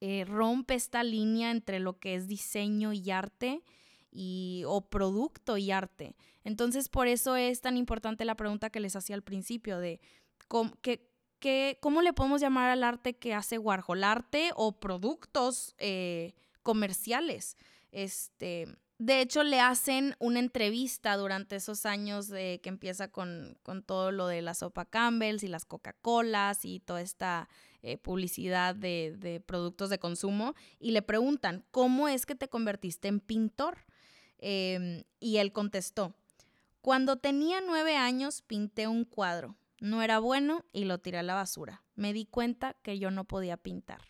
eh, 0.00 0.24
rompe 0.24 0.74
esta 0.74 1.02
línea 1.02 1.50
entre 1.50 1.80
lo 1.80 1.98
que 1.98 2.14
es 2.14 2.28
diseño 2.28 2.92
y 2.92 3.10
arte 3.10 3.62
y, 4.10 4.62
o 4.66 4.88
producto 4.88 5.56
y 5.56 5.70
arte. 5.70 6.16
Entonces, 6.44 6.88
por 6.88 7.08
eso 7.08 7.36
es 7.36 7.60
tan 7.60 7.76
importante 7.76 8.24
la 8.24 8.36
pregunta 8.36 8.70
que 8.70 8.80
les 8.80 8.96
hacía 8.96 9.14
al 9.14 9.22
principio 9.22 9.78
de 9.78 10.00
cómo, 10.48 10.72
cómo 11.80 12.02
le 12.02 12.12
podemos 12.12 12.40
llamar 12.40 12.70
al 12.70 12.84
arte 12.84 13.16
que 13.16 13.34
hace 13.34 13.58
Warhol, 13.58 14.04
arte 14.04 14.50
o 14.56 14.80
productos 14.80 15.74
eh, 15.78 16.34
comerciales. 16.62 17.56
Este, 17.92 18.66
de 18.98 19.20
hecho, 19.20 19.44
le 19.44 19.60
hacen 19.60 20.16
una 20.18 20.40
entrevista 20.40 21.16
durante 21.16 21.56
esos 21.56 21.86
años 21.86 22.30
que 22.30 22.60
empieza 22.64 23.12
con, 23.12 23.56
todo 23.86 24.10
lo 24.10 24.26
de 24.26 24.42
la 24.42 24.54
sopa 24.54 24.84
Campbell's 24.84 25.44
y 25.44 25.48
las 25.48 25.64
Coca-Colas 25.64 26.64
y 26.64 26.80
toda 26.80 27.00
esta 27.00 27.48
eh, 27.82 27.96
publicidad 27.96 28.74
de, 28.74 29.14
de, 29.16 29.38
productos 29.38 29.88
de 29.88 30.00
consumo 30.00 30.54
y 30.80 30.90
le 30.90 31.02
preguntan, 31.02 31.64
¿cómo 31.70 32.08
es 32.08 32.26
que 32.26 32.34
te 32.34 32.48
convertiste 32.48 33.06
en 33.06 33.20
pintor? 33.20 33.78
Em, 34.38 35.04
y 35.20 35.38
él 35.38 35.52
contestó, 35.52 36.14
cuando 36.80 37.16
tenía 37.16 37.60
nueve 37.60 37.96
años 37.96 38.42
pinté 38.42 38.86
un 38.86 39.04
cuadro. 39.04 39.56
No 39.80 40.02
era 40.02 40.18
bueno 40.18 40.64
y 40.72 40.84
lo 40.84 40.98
tiré 40.98 41.18
a 41.18 41.22
la 41.22 41.34
basura. 41.34 41.82
Me 41.94 42.12
di 42.12 42.24
cuenta 42.26 42.74
que 42.82 42.98
yo 42.98 43.10
no 43.10 43.24
podía 43.24 43.56
pintar. 43.56 44.00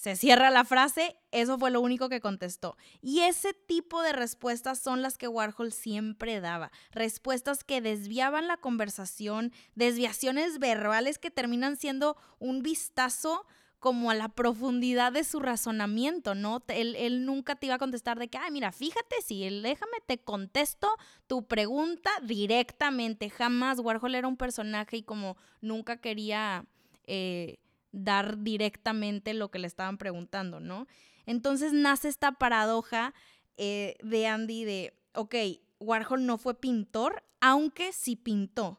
Se 0.00 0.16
cierra 0.16 0.50
la 0.50 0.64
frase, 0.64 1.18
eso 1.30 1.58
fue 1.58 1.70
lo 1.70 1.82
único 1.82 2.08
que 2.08 2.22
contestó. 2.22 2.78
Y 3.02 3.20
ese 3.20 3.52
tipo 3.52 4.00
de 4.00 4.14
respuestas 4.14 4.78
son 4.78 5.02
las 5.02 5.18
que 5.18 5.28
Warhol 5.28 5.72
siempre 5.72 6.40
daba. 6.40 6.72
Respuestas 6.90 7.64
que 7.64 7.82
desviaban 7.82 8.48
la 8.48 8.56
conversación, 8.56 9.52
desviaciones 9.74 10.58
verbales 10.58 11.18
que 11.18 11.30
terminan 11.30 11.76
siendo 11.76 12.16
un 12.38 12.62
vistazo 12.62 13.46
como 13.80 14.10
a 14.10 14.14
la 14.14 14.28
profundidad 14.28 15.10
de 15.10 15.24
su 15.24 15.40
razonamiento, 15.40 16.34
¿no? 16.34 16.62
Él, 16.68 17.24
nunca 17.24 17.56
te 17.56 17.66
iba 17.66 17.76
a 17.76 17.78
contestar 17.78 18.18
de 18.18 18.28
que, 18.28 18.36
ay, 18.36 18.50
mira, 18.50 18.72
fíjate, 18.72 19.16
si 19.24 19.42
él, 19.44 19.62
déjame, 19.62 19.96
te 20.06 20.18
contesto 20.18 20.86
tu 21.26 21.48
pregunta 21.48 22.10
directamente. 22.22 23.30
Jamás 23.30 23.78
Warhol 23.78 24.14
era 24.14 24.28
un 24.28 24.36
personaje 24.36 24.98
y 24.98 25.02
como 25.02 25.38
nunca 25.62 25.96
quería 25.96 26.66
eh, 27.06 27.56
dar 27.90 28.38
directamente 28.42 29.32
lo 29.32 29.50
que 29.50 29.58
le 29.58 29.66
estaban 29.66 29.96
preguntando, 29.96 30.60
¿no? 30.60 30.86
Entonces 31.24 31.72
nace 31.72 32.08
esta 32.08 32.32
paradoja 32.32 33.14
eh, 33.56 33.96
de 34.02 34.26
Andy 34.26 34.64
de, 34.64 34.94
ok, 35.14 35.34
Warhol 35.80 36.26
no 36.26 36.36
fue 36.36 36.54
pintor, 36.54 37.22
aunque 37.40 37.94
sí 37.94 38.14
pintó 38.14 38.78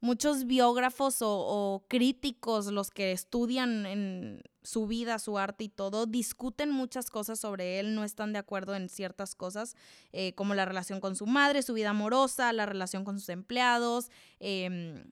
muchos 0.00 0.46
biógrafos 0.46 1.18
o, 1.20 1.84
críticos, 1.88 2.66
los 2.66 2.90
que 2.90 3.12
estudian 3.12 3.86
en 3.86 4.42
su 4.62 4.86
vida, 4.86 5.18
su 5.18 5.38
arte 5.38 5.64
y 5.64 5.68
todo, 5.68 6.06
discuten 6.06 6.70
muchas 6.70 7.10
cosas 7.10 7.38
sobre 7.38 7.78
él, 7.80 7.94
no 7.94 8.04
están 8.04 8.32
de 8.32 8.38
acuerdo 8.38 8.74
en 8.74 8.88
ciertas 8.88 9.34
cosas, 9.34 9.74
eh, 10.12 10.34
como 10.34 10.54
la 10.54 10.64
relación 10.64 11.00
con 11.00 11.16
su 11.16 11.26
madre, 11.26 11.62
su 11.62 11.74
vida 11.74 11.90
amorosa, 11.90 12.52
la 12.52 12.66
relación 12.66 13.04
con 13.04 13.18
sus 13.18 13.28
empleados, 13.28 14.10
eh, 14.38 15.04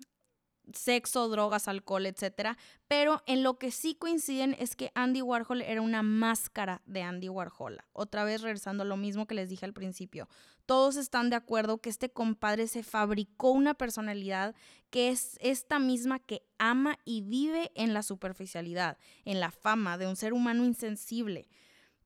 sexo, 0.73 1.29
drogas, 1.29 1.69
alcohol, 1.69 2.07
etc. 2.07 2.57
Pero 2.87 3.23
en 3.27 3.43
lo 3.43 3.59
que 3.59 3.71
sí 3.71 3.95
coinciden 3.95 4.57
es 4.59 4.77
que 4.77 4.91
Andy 4.95 5.23
Warhol 5.23 5.63
era 5.63 5.83
una 5.83 6.03
máscara 6.03 6.83
de 6.87 7.03
Andy 7.03 7.29
Warhol. 7.29 7.79
Otra 7.93 8.25
vez 8.25 8.43
regresando 8.43 8.83
a 8.83 8.87
lo 8.87 8.97
mismo 8.97 9.27
que 9.27 9.35
les 9.35 9.49
dije 9.49 9.65
al 9.65 9.73
principio. 9.73 10.29
Todos 10.67 10.97
están 10.97 11.31
de 11.31 11.37
acuerdo 11.37 11.79
que 11.79 11.89
este 11.91 12.11
compadre 12.11 12.67
se 12.67 12.83
fabricó 12.83 13.51
una 13.51 13.75
personalidad 13.75 14.55
que 14.91 15.09
es 15.09 15.39
esta 15.41 15.79
misma 15.79 16.19
que 16.19 16.43
ama 16.59 16.99
y 17.05 17.23
vive 17.23 17.71
en 17.75 17.95
la 17.95 18.03
superficialidad, 18.03 18.99
en 19.25 19.41
la 19.41 19.51
fama 19.51 19.97
de 19.97 20.07
un 20.07 20.17
ser 20.17 20.33
humano 20.33 20.65
insensible 20.65 21.49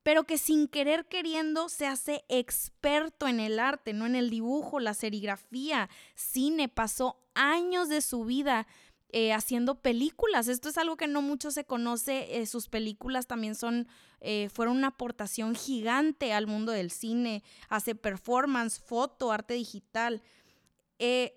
pero 0.03 0.25
que 0.25 0.37
sin 0.37 0.67
querer 0.67 1.05
queriendo 1.05 1.69
se 1.69 1.87
hace 1.87 2.25
experto 2.27 3.27
en 3.27 3.39
el 3.39 3.57
arte, 3.57 3.93
no 3.93 4.05
en 4.05 4.15
el 4.15 4.29
dibujo, 4.29 4.79
la 4.79 4.93
serigrafía, 4.93 5.89
cine, 6.13 6.67
pasó 6.67 7.22
años 7.35 7.89
de 7.89 8.01
su 8.01 8.25
vida 8.25 8.67
eh, 9.15 9.31
haciendo 9.31 9.75
películas. 9.75 10.47
Esto 10.47 10.69
es 10.69 10.77
algo 10.79 10.97
que 10.97 11.05
no 11.07 11.21
mucho 11.21 11.51
se 11.51 11.65
conoce. 11.65 12.39
Eh, 12.39 12.47
sus 12.47 12.67
películas 12.67 13.27
también 13.27 13.53
son, 13.53 13.87
eh, 14.21 14.49
fueron 14.51 14.77
una 14.77 14.87
aportación 14.87 15.53
gigante 15.53 16.33
al 16.33 16.47
mundo 16.47 16.71
del 16.71 16.89
cine. 16.89 17.43
Hace 17.69 17.93
performance, 17.93 18.79
foto, 18.79 19.31
arte 19.31 19.53
digital. 19.53 20.23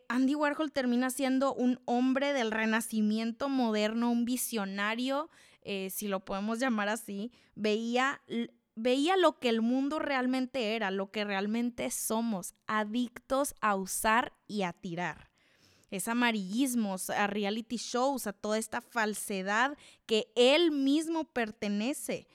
Andy 0.08 0.36
Warhol 0.36 0.70
termina 0.70 1.10
siendo 1.10 1.52
un 1.52 1.80
hombre 1.86 2.32
del 2.32 2.52
renacimiento 2.52 3.48
moderno, 3.48 4.12
un 4.12 4.24
visionario, 4.24 5.28
si 5.90 6.06
lo 6.06 6.24
podemos 6.24 6.60
llamar 6.60 6.88
así. 6.88 7.32
Veía 7.56 8.22
veía 8.76 9.16
lo 9.16 9.40
que 9.40 9.48
el 9.48 9.62
mundo 9.62 9.98
realmente 9.98 10.76
era, 10.76 10.92
lo 10.92 11.10
que 11.10 11.24
realmente 11.24 11.90
somos, 11.90 12.54
adictos 12.68 13.56
a 13.60 13.74
usar 13.74 14.34
y 14.46 14.62
a 14.62 14.72
tirar 14.72 15.30
es 15.90 16.08
amarillismos, 16.08 17.10
a 17.10 17.26
reality 17.26 17.76
shows, 17.76 18.26
a 18.26 18.32
toda 18.32 18.58
esta 18.58 18.80
falsedad 18.80 19.76
que 20.06 20.28
él 20.34 20.72
mismo 20.72 21.24
pertenece. 21.24 22.26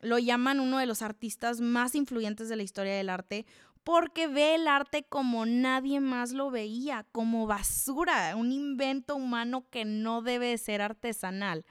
Lo 0.00 0.18
llaman 0.18 0.60
uno 0.60 0.78
de 0.78 0.86
los 0.86 1.02
artistas 1.02 1.60
más 1.60 1.94
influyentes 1.94 2.48
de 2.48 2.56
la 2.56 2.62
historia 2.62 2.94
del 2.94 3.08
arte 3.08 3.46
porque 3.88 4.26
ve 4.26 4.54
el 4.56 4.68
arte 4.68 5.04
como 5.04 5.46
nadie 5.46 6.00
más 6.00 6.32
lo 6.32 6.50
veía, 6.50 7.06
como 7.10 7.46
basura, 7.46 8.36
un 8.36 8.52
invento 8.52 9.16
humano 9.16 9.64
que 9.70 9.86
no 9.86 10.20
debe 10.20 10.58
ser 10.58 10.82
artesanal. 10.82 11.64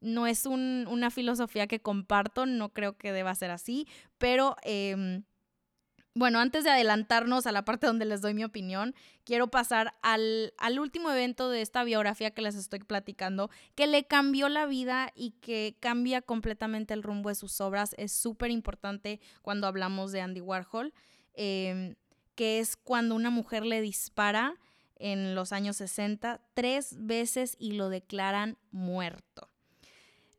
No 0.00 0.26
es 0.26 0.44
una 0.46 1.10
filosofía 1.12 1.68
que 1.68 1.80
comparto, 1.80 2.46
no 2.46 2.70
creo 2.70 2.96
que 2.96 3.12
deba 3.12 3.32
ser 3.36 3.52
así, 3.52 3.86
pero 4.18 4.56
em, 4.64 5.22
bueno, 6.14 6.40
antes 6.40 6.64
de 6.64 6.70
adelantarnos 6.70 7.46
a 7.46 7.52
la 7.52 7.64
parte 7.64 7.86
donde 7.86 8.04
les 8.04 8.20
doy 8.20 8.34
mi 8.34 8.44
opinión, 8.44 8.94
quiero 9.24 9.48
pasar 9.48 9.94
al, 10.02 10.52
último 10.78 11.10
evento 11.10 11.48
de 11.48 11.62
esta 11.62 11.84
biografía 11.84 12.32
que 12.32 12.42
les 12.42 12.54
estoy 12.54 12.80
platicando, 12.80 13.50
que 13.74 13.86
le 13.86 14.04
cambió 14.04 14.50
la 14.50 14.66
vida 14.66 15.10
y 15.14 15.30
que 15.40 15.76
cambia 15.80 16.20
completamente 16.20 16.92
el 16.92 17.02
rumbo 17.02 17.30
de 17.30 17.34
sus 17.34 17.60
obras. 17.62 17.94
Es 17.96 18.12
súper 18.12 18.50
importante 18.50 19.20
cuando 19.40 19.66
hablamos 19.66 20.12
de 20.12 20.20
Andy 20.20 20.42
Warhol, 20.42 20.92
em, 21.32 21.94
que 22.34 22.58
es 22.58 22.76
cuando 22.76 23.14
una 23.14 23.30
mujer 23.30 23.64
le 23.64 23.80
dispara 23.80 24.56
en 24.96 25.34
los 25.34 25.52
años 25.52 25.76
60 25.76 26.42
tres 26.54 26.94
veces 26.98 27.56
y 27.58 27.72
lo 27.72 27.88
declaran 27.88 28.58
muerto. 28.70 29.51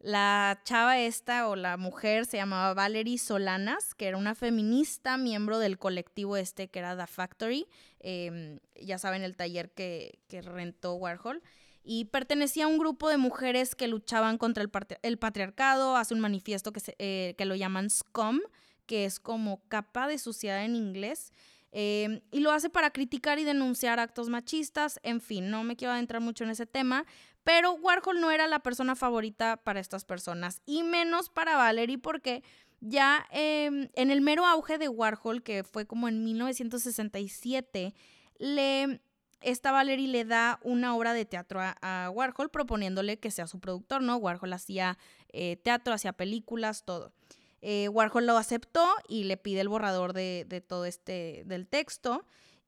La 0.04 0.60
chava 0.66 1.00
esta 1.00 1.48
o 1.48 1.56
la 1.56 1.78
mujer 1.78 2.26
se 2.26 2.36
llamaba 2.36 2.74
Valerie 2.74 3.18
Solanas, 3.18 3.96
que 3.96 4.10
era 4.10 4.18
una 4.18 4.36
feminista, 4.36 5.16
miembro 5.16 5.60
del 5.60 5.80
colectivo 5.80 6.36
este 6.36 6.68
que 6.68 6.80
era 6.80 6.98
The 6.98 7.08
Factory, 7.08 7.68
em, 8.02 8.60
ya 8.76 8.98
saben, 8.98 9.24
el 9.24 9.38
taller 9.38 9.72
que, 9.72 10.20
rentó 10.30 10.96
Warhol, 10.96 11.42
y 11.86 12.06
pertenecía 12.06 12.66
a 12.66 12.68
un 12.68 12.80
grupo 12.80 13.08
de 13.08 13.16
mujeres 13.16 13.76
que 13.76 13.88
luchaban 13.88 14.38
contra 14.38 14.62
el, 15.04 15.18
patriarcado, 15.20 15.96
hace 15.96 16.14
un 16.14 16.20
manifiesto 16.20 16.74
que, 16.74 16.82
eh, 17.00 17.34
que 17.38 17.46
lo 17.46 17.56
llaman 17.56 17.90
SCOM, 17.90 18.42
que 18.86 19.06
es 19.06 19.22
como 19.22 19.66
capa 19.70 20.10
de 20.10 20.18
suciedad 20.18 20.66
en 20.66 20.76
inglés, 20.76 21.32
em, 21.72 22.20
y 22.30 22.42
lo 22.42 22.52
hace 22.52 22.70
para 22.70 22.92
criticar 22.92 23.40
y 23.40 23.46
denunciar 23.46 24.02
actos 24.02 24.28
machistas, 24.28 25.00
en 25.02 25.22
fin, 25.22 25.50
no 25.50 25.64
me 25.64 25.78
quiero 25.78 25.94
adentrar 25.94 26.22
mucho 26.22 26.44
en 26.44 26.50
ese 26.50 26.66
tema, 26.66 27.06
pero 27.44 27.74
Warhol 27.74 28.22
no 28.22 28.32
era 28.32 28.48
la 28.48 28.60
persona 28.60 28.96
favorita 28.96 29.58
para 29.58 29.80
estas 29.80 30.06
personas, 30.06 30.62
y 30.66 30.84
menos 30.84 31.30
para 31.30 31.58
Valerie, 31.58 31.98
porque 31.98 32.44
ya 32.80 33.26
em, 33.32 33.90
en 33.96 34.12
el 34.12 34.22
mero 34.22 34.46
auge 34.46 34.78
de 34.78 34.90
Warhol, 34.90 35.44
que 35.44 35.64
fue 35.64 35.86
como 35.86 36.08
en 36.08 36.24
1967, 36.24 37.94
le, 38.40 39.02
esta 39.42 39.72
Valerie 39.72 40.08
le 40.08 40.26
da 40.26 40.60
una 40.64 40.96
obra 40.96 41.14
de 41.14 41.26
teatro 41.26 41.60
a, 41.62 42.10
Warhol 42.14 42.50
proponiéndole 42.50 43.20
que 43.20 43.32
sea 43.32 43.48
su 43.48 43.60
productor, 43.60 44.02
¿no? 44.02 44.18
Warhol 44.18 44.54
hacía 44.54 44.98
eh, 45.30 45.58
teatro, 45.58 45.94
hacía 45.94 46.14
películas, 46.14 46.84
todo. 46.84 47.14
Eh, 47.62 47.88
Warhol 47.88 48.26
lo 48.26 48.38
aceptó 48.38 48.86
y 49.08 49.24
le 49.24 49.38
pide 49.38 49.62
el 49.62 49.70
borrador 49.70 50.12
de, 50.12 50.46
de 50.48 50.60
todo 50.60 50.86
este, 50.86 51.44
del 51.46 51.68
texto 51.68 52.26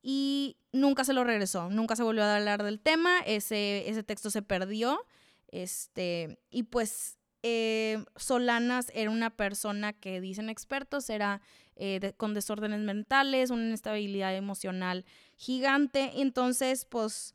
y 0.07 0.57
nunca 0.71 1.03
se 1.03 1.13
lo 1.13 1.23
regresó, 1.23 1.71
nunca 1.71 1.95
se 1.95 2.03
volvió 2.03 2.23
a 2.23 2.35
hablar 2.35 2.63
del 2.63 2.79
tema, 2.79 3.21
ese, 3.25 3.89
ese 3.89 4.03
texto 4.03 4.29
se 4.29 4.43
perdió, 4.43 5.03
este, 5.47 6.37
y 6.51 6.61
pues 6.61 7.17
eh, 7.41 8.05
Solanas 8.15 8.91
era 8.93 9.09
una 9.09 9.35
persona 9.35 9.93
que 9.93 10.21
dicen 10.21 10.51
expertos, 10.51 11.09
era 11.09 11.41
eh, 11.75 12.13
con 12.17 12.35
desórdenes 12.35 12.81
mentales, 12.81 13.49
una 13.49 13.63
inestabilidad 13.63 14.35
emocional 14.35 15.05
gigante, 15.37 16.11
entonces 16.21 16.85
pues 16.85 17.33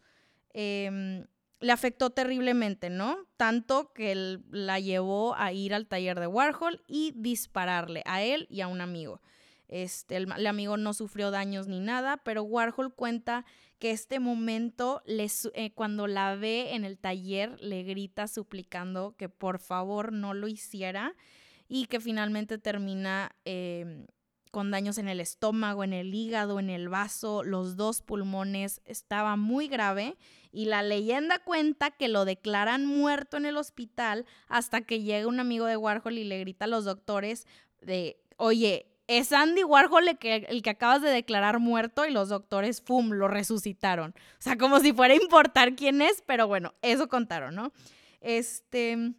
em, 0.52 1.26
le 1.58 1.72
afectó 1.72 2.10
terriblemente, 2.10 2.88
¿no? 2.88 3.18
Tanto 3.36 3.92
que 3.92 4.12
él 4.12 4.44
la 4.52 4.78
llevó 4.78 5.34
a 5.34 5.52
ir 5.52 5.74
al 5.74 5.88
taller 5.88 6.20
de 6.20 6.28
Warhol 6.28 6.84
y 6.86 7.14
dispararle 7.16 8.04
a 8.06 8.22
él 8.22 8.46
y 8.48 8.60
a 8.60 8.68
un 8.68 8.80
amigo. 8.80 9.20
Este, 9.70 10.16
el, 10.16 10.46
amigo 10.48 10.76
no 10.76 10.92
sufrió 10.92 11.30
daños 11.30 11.68
ni 11.68 11.78
nada, 11.78 12.16
pero 12.16 12.42
Warhol 12.42 12.92
cuenta 12.92 13.44
que 13.78 13.92
este 13.92 14.18
momento, 14.18 15.00
eh, 15.06 15.70
cuando 15.74 16.08
la 16.08 16.34
ve 16.34 16.74
en 16.74 16.84
el 16.84 16.98
taller, 16.98 17.56
le 17.60 17.84
grita 17.84 18.26
suplicando 18.26 19.14
que 19.16 19.28
por 19.28 19.60
favor 19.60 20.12
no 20.12 20.34
lo 20.34 20.48
hiciera 20.48 21.14
y 21.68 21.86
que 21.86 22.00
finalmente 22.00 22.58
termina 22.58 23.30
em, 23.44 24.06
con 24.50 24.72
daños 24.72 24.98
en 24.98 25.06
el 25.06 25.20
estómago, 25.20 25.84
en 25.84 25.92
el 25.92 26.12
hígado, 26.12 26.58
en 26.58 26.68
el 26.68 26.88
vaso, 26.88 27.44
los 27.44 27.76
dos 27.76 28.02
pulmones, 28.02 28.80
estaba 28.84 29.36
muy 29.36 29.68
grave 29.68 30.16
y 30.50 30.64
la 30.64 30.82
leyenda 30.82 31.38
cuenta 31.38 31.92
que 31.92 32.08
lo 32.08 32.24
declaran 32.24 32.86
muerto 32.86 33.36
en 33.36 33.46
el 33.46 33.56
hospital 33.56 34.26
hasta 34.48 34.80
que 34.80 35.02
llega 35.02 35.28
un 35.28 35.38
amigo 35.38 35.66
de 35.66 35.76
Warhol 35.76 36.18
y 36.18 36.24
le 36.24 36.40
grita 36.40 36.64
a 36.64 36.68
los 36.68 36.84
doctores 36.84 37.46
de, 37.80 38.20
oye, 38.36 38.88
es 39.10 39.32
Andy 39.32 39.64
Warhol 39.64 40.06
el 40.06 40.18
que, 40.18 40.46
el 40.48 40.62
que 40.62 40.70
acabas 40.70 41.02
de 41.02 41.10
declarar 41.10 41.58
muerto 41.58 42.06
y 42.06 42.12
los 42.12 42.28
doctores, 42.28 42.80
¡fum!, 42.80 43.10
lo 43.10 43.26
resucitaron. 43.26 44.14
O 44.38 44.42
sea, 44.42 44.56
como 44.56 44.78
si 44.78 44.92
fuera 44.92 45.14
a 45.14 45.16
importar 45.16 45.74
quién 45.74 46.00
es, 46.00 46.22
pero 46.24 46.46
bueno, 46.46 46.74
eso 46.80 47.08
contaron, 47.08 47.56
¿no? 47.56 47.72
Este, 48.20 49.12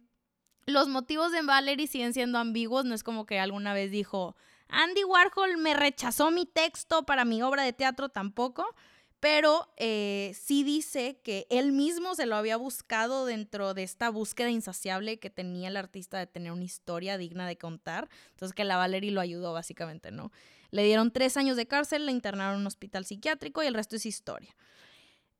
los 0.64 0.88
motivos 0.88 1.30
de 1.30 1.42
Valerie 1.42 1.86
siguen 1.86 2.14
siendo 2.14 2.38
ambiguos, 2.38 2.86
no 2.86 2.94
es 2.94 3.04
como 3.04 3.26
que 3.26 3.38
alguna 3.38 3.74
vez 3.74 3.90
dijo, 3.90 4.34
Andy 4.68 5.04
Warhol 5.04 5.58
me 5.58 5.74
rechazó 5.74 6.30
mi 6.30 6.46
texto 6.46 7.02
para 7.02 7.26
mi 7.26 7.42
obra 7.42 7.62
de 7.62 7.74
teatro 7.74 8.08
tampoco, 8.08 8.74
pero 9.22 9.72
eh, 9.76 10.32
sí 10.34 10.64
dice 10.64 11.20
que 11.22 11.46
él 11.48 11.70
mismo 11.70 12.16
se 12.16 12.26
lo 12.26 12.34
había 12.34 12.56
buscado 12.56 13.24
dentro 13.24 13.72
de 13.72 13.84
esta 13.84 14.10
búsqueda 14.10 14.50
insaciable 14.50 15.20
que 15.20 15.30
tenía 15.30 15.68
el 15.68 15.76
artista 15.76 16.18
de 16.18 16.26
tener 16.26 16.50
una 16.50 16.64
historia 16.64 17.16
digna 17.16 17.46
de 17.46 17.56
contar. 17.56 18.08
Entonces 18.30 18.52
que 18.52 18.64
la 18.64 18.76
Valerie 18.76 19.12
lo 19.12 19.20
ayudó 19.20 19.52
básicamente, 19.52 20.10
¿no? 20.10 20.32
Le 20.72 20.82
dieron 20.82 21.12
tres 21.12 21.36
años 21.36 21.56
de 21.56 21.68
cárcel, 21.68 22.04
le 22.04 22.10
internaron 22.10 22.54
en 22.54 22.60
un 22.62 22.66
hospital 22.66 23.04
psiquiátrico 23.04 23.62
y 23.62 23.66
el 23.66 23.74
resto 23.74 23.94
es 23.94 24.06
historia. 24.06 24.56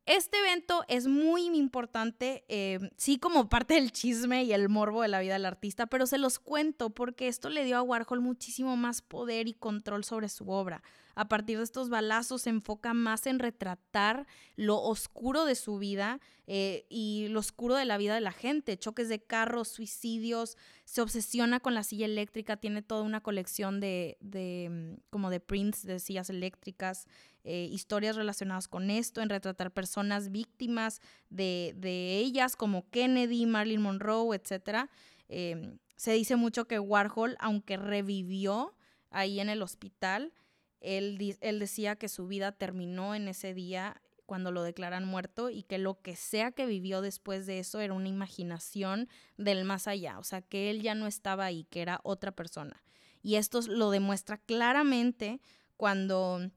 Este 0.05 0.37
evento 0.37 0.85
es 0.88 1.07
muy 1.07 1.47
importante, 1.47 2.45
eh, 2.49 2.91
sí 2.97 3.19
como 3.19 3.49
parte 3.49 3.75
del 3.75 3.93
chisme 3.93 4.43
y 4.43 4.53
el 4.53 4.69
morbo 4.69 5.03
de 5.03 5.09
la 5.09 5.21
vida 5.21 5.35
del 5.35 5.47
artista, 5.47 5.87
pero 5.87 6.07
se 6.07 6.19
los 6.19 6.41
cuento 6.41 6.91
porque 6.91 7.29
esto 7.29 7.49
le 7.51 7.65
dio 7.65 7.77
a 7.77 7.83
Warhol 7.83 8.21
muchísimo 8.21 8.77
más 8.77 9.01
poder 9.01 9.47
y 9.47 9.55
control 9.55 10.03
sobre 10.03 10.29
su 10.29 10.51
obra. 10.51 10.83
A 11.15 11.29
partir 11.29 11.59
de 11.59 11.65
estos 11.65 11.88
balazos 11.88 12.43
se 12.43 12.51
enfoca 12.51 12.95
más 12.95 13.27
en 13.29 13.38
retratar 13.38 14.27
lo 14.57 14.81
oscuro 14.81 15.45
de 15.45 15.55
su 15.55 15.79
vida 15.79 16.21
eh, 16.49 16.85
y 16.88 17.29
lo 17.29 17.38
oscuro 17.38 17.77
de 17.77 17.85
la 17.85 17.97
vida 17.97 18.15
de 18.15 18.23
la 18.23 18.33
gente, 18.33 18.79
choques 18.79 19.09
de 19.09 19.23
carros, 19.23 19.69
suicidios, 19.69 20.57
se 20.85 21.01
obsesiona 21.01 21.61
con 21.61 21.75
la 21.75 21.85
silla 21.85 22.07
eléctrica, 22.07 22.57
tiene 22.57 22.83
toda 22.83 23.03
una 23.03 23.21
colección 23.21 23.81
de, 23.81 24.16
de 24.21 24.68
mm, 24.71 25.01
como 25.11 25.31
de 25.31 25.40
prints 25.40 25.85
de 25.85 25.99
sillas 25.99 26.31
eléctricas. 26.31 27.07
Eh, 27.45 27.68
historias 27.73 28.14
relacionadas 28.14 28.68
con 28.68 28.88
esto, 28.88 29.21
en 29.21 29.29
retratar 29.29 29.73
personas 29.73 30.31
víctimas 30.31 31.01
de, 31.29 31.75
ellas, 32.18 32.55
como 32.55 32.88
Kennedy, 32.90 33.47
Marilyn 33.47 33.83
Monroe, 33.83 34.37
etc. 34.37 34.88
Em, 35.29 35.79
se 35.97 36.12
dice 36.12 36.37
mucho 36.37 36.68
que 36.68 36.79
Warhol, 36.79 37.37
aunque 37.40 37.77
revivió 37.77 38.77
ahí 39.11 39.40
en 39.40 39.49
el 39.49 39.61
hospital, 39.62 40.33
él, 40.81 41.37
él 41.40 41.59
decía 41.59 41.97
que 41.97 42.09
su 42.09 42.29
vida 42.29 42.53
terminó 42.53 43.16
en 43.16 43.27
ese 43.27 43.55
día 43.55 44.01
cuando 44.33 44.51
lo 44.51 44.62
declaran 44.62 45.05
muerto 45.05 45.51
y 45.51 45.62
que 45.62 45.77
lo 45.77 46.01
que 46.01 46.16
sea 46.16 46.53
que 46.53 46.64
vivió 46.64 47.03
después 47.03 47.45
de 47.45 47.59
eso 47.59 47.81
era 47.81 47.92
una 47.92 48.09
imaginación 48.09 49.11
del 49.37 49.66
más 49.66 49.87
allá, 49.87 50.18
o 50.18 50.25
sea, 50.25 50.40
que 50.40 50.71
él 50.71 50.81
ya 50.81 50.95
no 50.95 51.07
estaba 51.07 51.45
ahí, 51.45 51.64
que 51.64 51.83
era 51.83 52.01
otra 52.03 52.33
persona. 52.33 52.83
Y 53.21 53.35
esto 53.35 53.61
lo 53.68 53.90
demuestra 53.90 54.38
claramente 54.38 55.42
cuando 55.77 56.51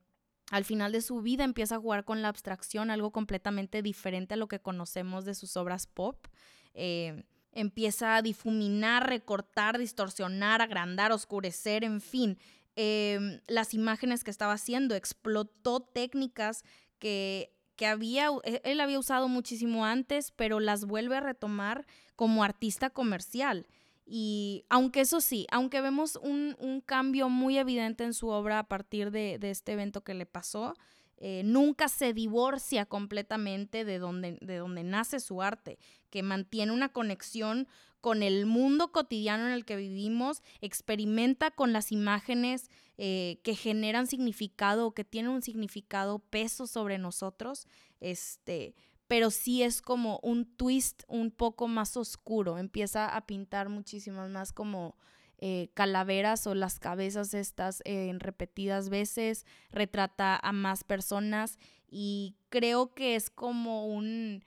al 0.52 0.64
final 0.64 0.94
de 0.94 1.02
su 1.02 1.22
vida 1.22 1.44
empieza 1.44 1.76
a 1.76 1.80
jugar 1.82 2.06
con 2.06 2.22
la 2.22 2.30
abstracción, 2.30 2.92
algo 2.92 3.12
completamente 3.12 3.82
diferente 3.82 4.36
a 4.36 4.38
lo 4.38 4.48
que 4.48 4.62
conocemos 4.62 5.26
de 5.26 5.36
sus 5.36 5.58
obras 5.58 5.86
pop. 5.86 6.28
Eh, 6.76 7.26
empieza 7.52 8.16
a 8.16 8.22
difuminar, 8.22 9.10
recortar, 9.10 9.78
distorsionar, 9.78 10.62
agrandar, 10.62 11.12
oscurecer, 11.12 11.84
en 11.84 12.00
fin. 12.00 12.38
Em, 12.78 13.42
las 13.48 13.74
imágenes 13.74 14.24
que 14.24 14.32
estaba 14.32 14.54
haciendo, 14.54 14.96
explotó 14.96 15.82
técnicas 15.82 16.64
que, 17.00 17.55
que 17.76 17.88
había, 17.88 18.30
e, 18.44 18.62
él 18.64 18.80
había 18.80 19.00
usado 19.00 19.28
muchísimo 19.28 19.86
antes, 19.86 20.32
pero 20.32 20.60
las 20.60 20.86
vuelve 20.86 21.18
a 21.18 21.22
retomar 21.22 21.86
como 22.16 22.44
artista 22.44 22.90
comercial. 22.90 23.68
Y 24.06 24.66
aunque 24.70 25.02
eso 25.02 25.20
sí, 25.20 25.48
aunque 25.52 25.82
vemos 25.82 26.20
un, 26.22 26.82
cambio 26.86 27.30
muy 27.30 27.58
evidente 27.58 28.04
en 28.04 28.14
su 28.14 28.28
obra 28.28 28.60
a 28.60 28.68
partir 28.68 29.10
de, 29.10 29.40
este 29.42 29.74
evento 29.74 30.04
que 30.04 30.14
le 30.14 30.26
pasó, 30.26 30.76
eh, 31.18 31.42
nunca 31.44 31.88
se 31.88 32.14
divorcia 32.14 32.86
completamente 32.86 33.86
de 33.86 33.98
donde, 34.00 34.38
de 34.42 34.58
donde 34.58 34.84
nace 34.84 35.20
su 35.20 35.42
arte, 35.42 35.80
que 36.12 36.22
mantiene 36.22 36.72
una 36.72 36.90
conexión 36.90 37.68
con 38.06 38.22
el 38.22 38.46
mundo 38.46 38.92
cotidiano 38.92 39.48
en 39.48 39.54
el 39.54 39.66
que 39.66 39.76
vivimos, 39.76 40.44
experimenta 40.62 41.50
con 41.50 41.74
las 41.74 41.92
imágenes 41.92 42.70
eh, 43.00 43.40
que 43.42 43.56
generan 43.56 44.06
significado 44.06 44.86
o 44.86 44.94
que 44.94 45.04
tienen 45.04 45.32
un 45.32 45.42
significado, 45.42 46.20
peso 46.20 46.68
sobre 46.68 47.00
nosotros, 47.00 47.66
este, 48.02 48.76
pero 49.08 49.32
sí 49.32 49.64
es 49.64 49.82
como 49.82 50.20
un 50.22 50.46
twist 50.46 51.02
un 51.08 51.32
poco 51.32 51.68
más 51.68 51.98
oscuro, 51.98 52.60
empieza 52.60 53.08
a 53.08 53.26
pintar 53.26 53.70
muchísimas 53.70 54.30
más 54.30 54.54
como 54.54 54.96
eh, 55.40 55.72
calaveras 55.74 56.46
o 56.46 56.54
las 56.54 56.78
cabezas 56.78 57.34
estas 57.34 57.82
en 57.86 58.20
repetidas 58.20 58.90
veces, 58.90 59.48
retrata 59.72 60.40
a 60.44 60.52
más 60.52 60.84
personas 60.84 61.58
y 61.90 62.36
creo 62.50 62.94
que 62.94 63.16
es 63.16 63.32
como 63.32 63.88
un 63.88 64.44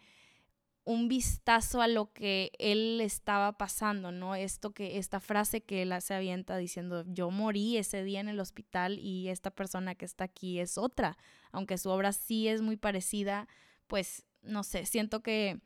un 0.89 1.07
vistazo 1.07 1.83
a 1.83 1.87
lo 1.87 2.15
que 2.15 2.51
él 2.59 3.03
estaba 3.03 3.59
pasando, 3.59 4.11
¿no? 4.11 4.35
Esto 4.35 4.73
que, 4.73 4.97
esta 4.97 5.21
frase 5.21 5.61
que 5.61 5.83
él 5.83 5.93
se 6.01 6.15
avienta 6.15 6.57
diciendo, 6.57 7.05
yo 7.07 7.31
morí 7.31 7.77
ese 7.77 8.03
día 8.05 8.21
en 8.21 8.29
el 8.29 8.41
hospital 8.41 8.99
y 8.99 9.29
esta 9.29 9.51
persona 9.51 9.95
que 9.95 10.07
está 10.07 10.25
aquí 10.25 10.61
es 10.61 10.79
otra, 10.79 11.19
aunque 11.53 11.77
su 11.77 11.91
obra 11.91 12.13
sí 12.15 12.49
es 12.49 12.63
muy 12.63 12.79
parecida, 12.79 13.49
pues 13.87 14.25
no 14.41 14.65
sé, 14.65 14.87
siento 14.87 15.23
que, 15.23 15.61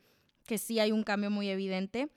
que 0.45 0.59
sí 0.59 0.81
hay 0.81 0.91
un 0.91 1.05
cambio 1.05 1.31
muy 1.31 1.49
evidente. 1.51 2.11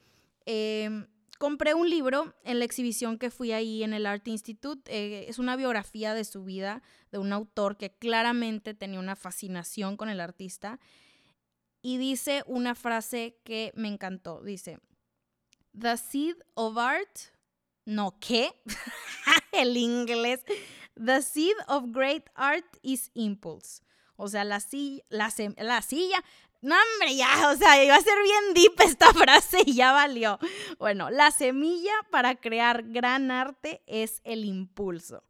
Em, 0.47 1.05
compré 1.37 1.75
un 1.75 1.87
libro 1.87 2.33
en 2.43 2.57
la 2.57 2.65
exhibición 2.65 3.19
que 3.19 3.29
fui 3.29 3.51
ahí 3.51 3.83
en 3.83 3.93
el 3.93 4.07
Art 4.07 4.27
Institute. 4.27 4.91
Eh, 4.91 5.29
es 5.29 5.37
una 5.37 5.55
biografía 5.55 6.15
de 6.15 6.23
su 6.23 6.43
vida 6.43 6.81
de 7.11 7.19
un 7.19 7.33
autor 7.33 7.77
que 7.77 7.91
claramente 7.91 8.73
tenía 8.73 8.99
una 8.99 9.15
fascinación 9.15 9.95
con 9.95 10.09
el 10.09 10.19
artista 10.19 10.79
y 11.85 11.99
dice 11.99 12.43
una 12.47 12.73
frase 12.73 13.37
que 13.43 13.71
me 13.75 13.87
encantó. 13.87 14.41
Dice, 14.41 14.79
The 15.79 15.97
seed 15.97 16.35
of 16.55 16.79
art, 16.79 17.15
no, 17.85 18.17
¿qué? 18.19 18.59
El 19.51 19.77
inglés. 19.77 20.43
The 20.95 21.21
seed 21.21 21.53
of 21.67 21.91
great 21.91 22.23
art 22.33 22.65
is 22.81 23.11
impulse. 23.13 23.83
O 24.15 24.27
sea, 24.27 24.43
la 24.43 24.61
silla, 24.61 25.03
la, 25.09 25.31
la 25.57 25.83
silla, 25.83 26.23
no, 26.63 26.73
hombre, 26.73 27.15
ya, 27.15 27.51
o 27.51 27.55
sea, 27.55 27.83
iba 27.83 27.95
a 27.95 28.01
ser 28.01 28.17
bien 28.23 28.55
deep 28.55 28.81
esta 28.81 29.13
frase 29.13 29.59
y 29.63 29.75
ya 29.75 29.91
valió. 29.91 30.39
Bueno, 30.79 31.11
la 31.11 31.29
semilla 31.29 31.93
para 32.09 32.33
crear 32.33 32.81
gran 32.81 33.29
arte 33.29 33.83
es 33.85 34.21
el 34.23 34.45
impulso. 34.45 35.23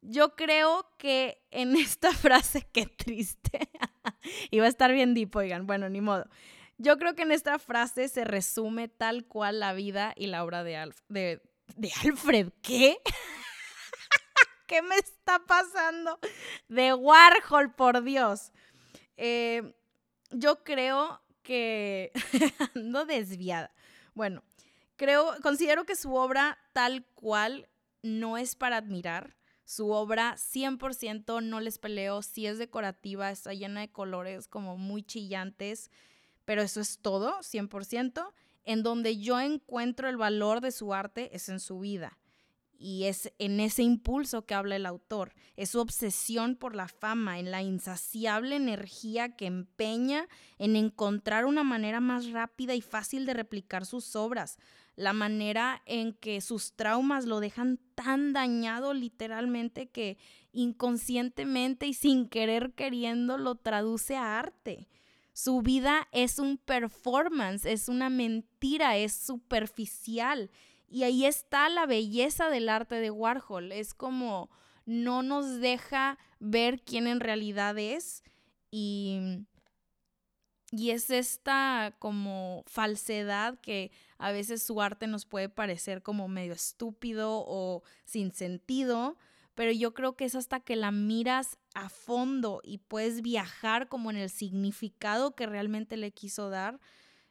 Yo 0.00 0.36
creo 0.36 0.88
que 0.96 1.42
en 1.50 1.74
esta 1.74 2.12
frase, 2.14 2.68
qué 2.72 2.86
triste, 2.86 3.68
iba 4.50 4.66
a 4.66 4.68
estar 4.68 4.92
bien 4.92 5.14
deep, 5.14 5.34
oigan, 5.36 5.66
bueno, 5.66 5.88
ni 5.88 6.00
modo. 6.00 6.28
Yo 6.78 6.98
creo 6.98 7.14
que 7.14 7.22
en 7.22 7.32
esta 7.32 7.58
frase 7.58 8.08
se 8.08 8.24
resume 8.24 8.88
tal 8.88 9.24
cual 9.24 9.60
la 9.60 9.72
vida 9.72 10.12
y 10.16 10.26
la 10.26 10.44
obra 10.44 10.62
de, 10.62 10.76
Alfred. 10.76 11.40
¿Qué? 12.62 12.98
¿Qué 14.66 14.82
me 14.82 14.96
está 14.96 15.38
pasando? 15.38 16.18
De 16.68 16.92
Warhol, 16.92 17.72
por 17.74 18.02
Dios. 18.02 18.52
Eh, 19.16 19.74
yo 20.30 20.64
creo 20.64 21.22
que 21.42 22.12
ando 22.74 23.06
desviada. 23.06 23.72
Bueno, 24.14 24.42
creo, 24.96 25.34
considero 25.42 25.84
que 25.84 25.96
su 25.96 26.14
obra 26.14 26.58
tal 26.72 27.06
cual 27.14 27.68
no 28.02 28.36
es 28.36 28.54
para 28.54 28.76
admirar. 28.76 29.36
Su 29.66 29.90
obra 29.90 30.36
100% 30.36 31.42
no 31.42 31.58
les 31.58 31.78
peleo, 31.78 32.22
sí 32.22 32.46
es 32.46 32.56
decorativa, 32.56 33.32
está 33.32 33.52
llena 33.52 33.80
de 33.80 33.90
colores 33.90 34.46
como 34.46 34.76
muy 34.76 35.02
chillantes, 35.02 35.90
pero 36.44 36.62
eso 36.62 36.80
es 36.80 37.00
todo, 37.00 37.40
100%. 37.40 38.32
En 38.62 38.84
donde 38.84 39.18
yo 39.18 39.40
encuentro 39.40 40.08
el 40.08 40.16
valor 40.16 40.60
de 40.60 40.70
su 40.70 40.94
arte 40.94 41.34
es 41.34 41.48
en 41.48 41.58
su 41.58 41.80
vida. 41.80 42.16
Y 42.78 43.04
es 43.04 43.32
en 43.38 43.58
ese 43.58 43.82
impulso 43.82 44.46
que 44.46 44.54
habla 44.54 44.76
el 44.76 44.86
autor, 44.86 45.34
es 45.56 45.70
su 45.70 45.80
obsesión 45.80 46.54
por 46.54 46.76
la 46.76 46.86
fama, 46.86 47.40
en 47.40 47.50
la 47.50 47.62
insaciable 47.62 48.54
energía 48.54 49.34
que 49.34 49.46
empeña 49.46 50.28
en 50.58 50.76
encontrar 50.76 51.44
una 51.44 51.64
manera 51.64 51.98
más 51.98 52.30
rápida 52.30 52.74
y 52.74 52.82
fácil 52.82 53.26
de 53.26 53.34
replicar 53.34 53.84
sus 53.84 54.14
obras, 54.14 54.58
la 54.96 55.12
manera 55.12 55.82
en 55.84 56.14
que 56.14 56.40
sus 56.40 56.72
traumas 56.72 57.26
lo 57.26 57.38
dejan 57.40 57.78
tan 57.94 58.32
dañado 58.32 58.94
literalmente 58.94 59.88
que 59.88 60.16
inconscientemente 60.52 61.86
y 61.86 61.94
sin 61.94 62.28
querer 62.28 62.72
queriendo 62.72 63.36
lo 63.36 63.56
traduce 63.56 64.16
a 64.16 64.38
arte. 64.38 64.88
Su 65.34 65.60
vida 65.60 66.08
es 66.12 66.38
un 66.38 66.56
performance, 66.56 67.66
es 67.66 67.90
una 67.90 68.08
mentira, 68.08 68.96
es 68.96 69.12
superficial. 69.12 70.50
Y 70.88 71.02
ahí 71.02 71.26
está 71.26 71.68
la 71.68 71.84
belleza 71.84 72.48
del 72.48 72.70
arte 72.70 72.94
de 72.94 73.10
Warhol. 73.10 73.70
Es 73.70 73.92
como 73.92 74.48
no 74.86 75.22
nos 75.22 75.60
deja 75.60 76.16
ver 76.40 76.80
quién 76.80 77.06
en 77.06 77.20
realidad 77.20 77.76
es 77.78 78.22
y 78.70 79.44
y 80.76 80.90
es 80.90 81.10
esta 81.10 81.94
como 81.98 82.62
falsedad 82.66 83.58
que 83.60 83.90
a 84.18 84.30
veces 84.30 84.62
su 84.62 84.80
arte 84.82 85.06
nos 85.06 85.24
puede 85.24 85.48
parecer 85.48 86.02
como 86.02 86.28
medio 86.28 86.52
estúpido 86.52 87.44
o 87.46 87.82
sin 88.04 88.32
sentido, 88.32 89.16
pero 89.54 89.72
yo 89.72 89.94
creo 89.94 90.16
que 90.16 90.26
es 90.26 90.34
hasta 90.34 90.60
que 90.60 90.76
la 90.76 90.90
miras 90.90 91.58
a 91.74 91.88
fondo 91.88 92.60
y 92.62 92.78
puedes 92.78 93.22
viajar 93.22 93.88
como 93.88 94.10
en 94.10 94.18
el 94.18 94.28
significado 94.28 95.34
que 95.34 95.46
realmente 95.46 95.96
le 95.96 96.10
quiso 96.10 96.50
dar. 96.50 96.78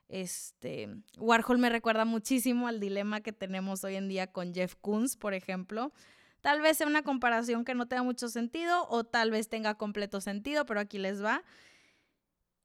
Este, 0.08 0.90
Warhol 1.18 1.60
me 1.60 1.70
recuerda 1.70 2.06
muchísimo 2.06 2.68
al 2.68 2.80
dilema 2.80 3.22
que 3.22 3.32
tenemos 3.32 3.84
hoy 3.84 3.96
en 3.96 4.08
día 4.08 4.28
con 4.28 4.54
Jeff 4.54 4.76
Koons, 4.82 5.18
por 5.18 5.36
ejemplo. 5.36 5.94
Tal 6.42 6.62
vez 6.62 6.78
sea 6.78 6.88
una 6.88 7.04
comparación 7.04 7.64
que 7.64 7.76
no 7.76 7.88
tenga 7.88 8.04
mucho 8.04 8.28
sentido 8.30 8.88
o 8.90 9.04
tal 9.04 9.32
vez 9.32 9.50
tenga 9.50 9.76
completo 9.76 10.22
sentido, 10.22 10.66
pero 10.66 10.80
aquí 10.80 10.98
les 10.98 11.24
va 11.24 11.44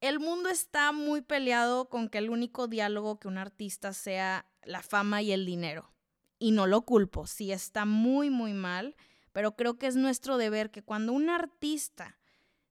el 0.01 0.19
mundo 0.19 0.49
está 0.49 0.91
muy 0.91 1.21
peleado 1.21 1.87
con 1.87 2.09
que 2.09 2.17
el 2.17 2.31
único 2.31 2.67
diálogo 2.67 3.19
que 3.19 3.27
un 3.27 3.37
artista 3.37 3.93
sea 3.93 4.47
la 4.63 4.81
fama 4.81 5.21
y 5.21 5.31
el 5.31 5.45
dinero. 5.45 5.91
Y 6.39 6.51
no 6.51 6.65
lo 6.65 6.81
culpo, 6.81 7.27
sí 7.27 7.51
está 7.51 7.85
muy, 7.85 8.31
muy 8.31 8.53
mal, 8.53 8.95
pero 9.31 9.55
creo 9.55 9.77
que 9.77 9.85
es 9.85 9.95
nuestro 9.95 10.37
deber 10.37 10.71
que 10.71 10.81
cuando 10.81 11.13
un 11.13 11.29
artista 11.29 12.17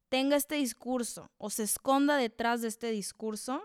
tenga 0.08 0.36
este 0.36 0.56
discurso 0.56 1.30
o 1.38 1.50
se 1.50 1.62
esconda 1.62 2.16
detrás 2.16 2.62
de 2.62 2.68
este 2.68 2.90
discurso, 2.90 3.62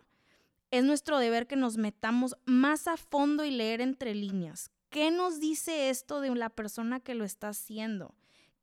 es 0.69 0.83
nuestro 0.83 1.17
deber 1.17 1.47
que 1.47 1.55
nos 1.55 1.77
metamos 1.77 2.37
más 2.45 2.87
a 2.87 2.97
fondo 2.97 3.45
y 3.45 3.49
leer 3.49 3.81
entre 3.81 4.13
líneas. 4.13 4.69
¿Qué 4.89 5.09
nos 5.09 5.39
dice 5.39 5.89
esto 5.89 6.21
de 6.21 6.33
la 6.35 6.51
persona 6.51 6.99
que 6.99 7.15
lo 7.15 7.25
está 7.25 7.49
haciendo? 7.49 8.13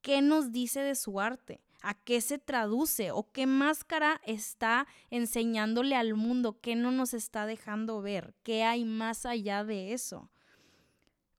¿Qué 0.00 0.22
nos 0.22 0.52
dice 0.52 0.80
de 0.80 0.94
su 0.94 1.20
arte? 1.20 1.60
A 1.82 1.94
qué 1.94 2.20
se 2.20 2.38
traduce 2.38 3.10
o 3.10 3.30
qué 3.32 3.46
máscara 3.46 4.20
está 4.24 4.86
enseñándole 5.10 5.96
al 5.96 6.14
mundo, 6.14 6.58
qué 6.60 6.76
no 6.76 6.92
nos 6.92 7.12
está 7.12 7.44
dejando 7.44 8.00
ver, 8.00 8.34
qué 8.42 8.64
hay 8.64 8.84
más 8.84 9.26
allá 9.26 9.64
de 9.64 9.92
eso. 9.92 10.30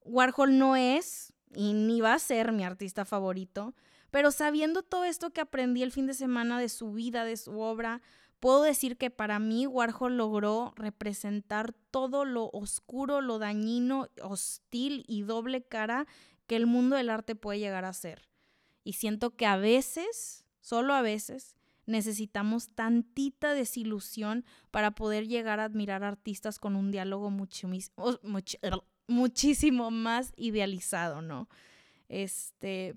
Warhol 0.01 0.57
no 0.57 0.75
es 0.75 1.33
y 1.55 1.73
ni 1.73 2.01
va 2.01 2.13
a 2.13 2.19
ser 2.19 2.51
mi 2.51 2.63
artista 2.63 3.05
favorito, 3.05 3.73
pero 4.11 4.31
sabiendo 4.31 4.83
todo 4.83 5.05
esto 5.05 5.31
que 5.31 5.41
aprendí 5.41 5.81
el 5.81 5.91
fin 5.91 6.07
de 6.07 6.13
semana 6.13 6.59
de 6.59 6.69
su 6.69 6.91
vida, 6.91 7.25
de 7.25 7.37
su 7.37 7.59
obra, 7.59 8.01
puedo 8.39 8.61
decir 8.61 8.97
que 8.97 9.09
para 9.09 9.39
mí 9.39 9.65
Warhol 9.65 10.17
logró 10.17 10.73
representar 10.75 11.73
todo 11.91 12.25
lo 12.25 12.49
oscuro, 12.51 13.21
lo 13.21 13.39
dañino, 13.39 14.09
hostil 14.21 15.05
y 15.07 15.21
doble 15.21 15.63
cara 15.63 16.05
que 16.45 16.57
el 16.57 16.67
mundo 16.67 16.97
del 16.97 17.09
arte 17.09 17.35
puede 17.35 17.59
llegar 17.59 17.85
a 17.85 17.93
ser. 17.93 18.32
Y 18.83 18.93
siento 18.93 19.35
que 19.35 19.45
a 19.45 19.57
veces, 19.57 20.45
solo 20.59 20.93
a 20.93 21.01
veces, 21.01 21.55
necesitamos 21.85 22.69
tantita 22.69 23.53
desilusión 23.53 24.45
para 24.71 24.91
poder 24.91 25.27
llegar 25.27 25.59
a 25.59 25.65
admirar 25.65 26.03
artistas 26.03 26.59
con 26.59 26.75
un 26.75 26.91
diálogo 26.91 27.29
mucho, 27.29 27.69
muchísimo 29.07 29.91
más 29.91 30.33
idealizado, 30.37 31.21
¿no? 31.21 31.49
Este, 32.09 32.95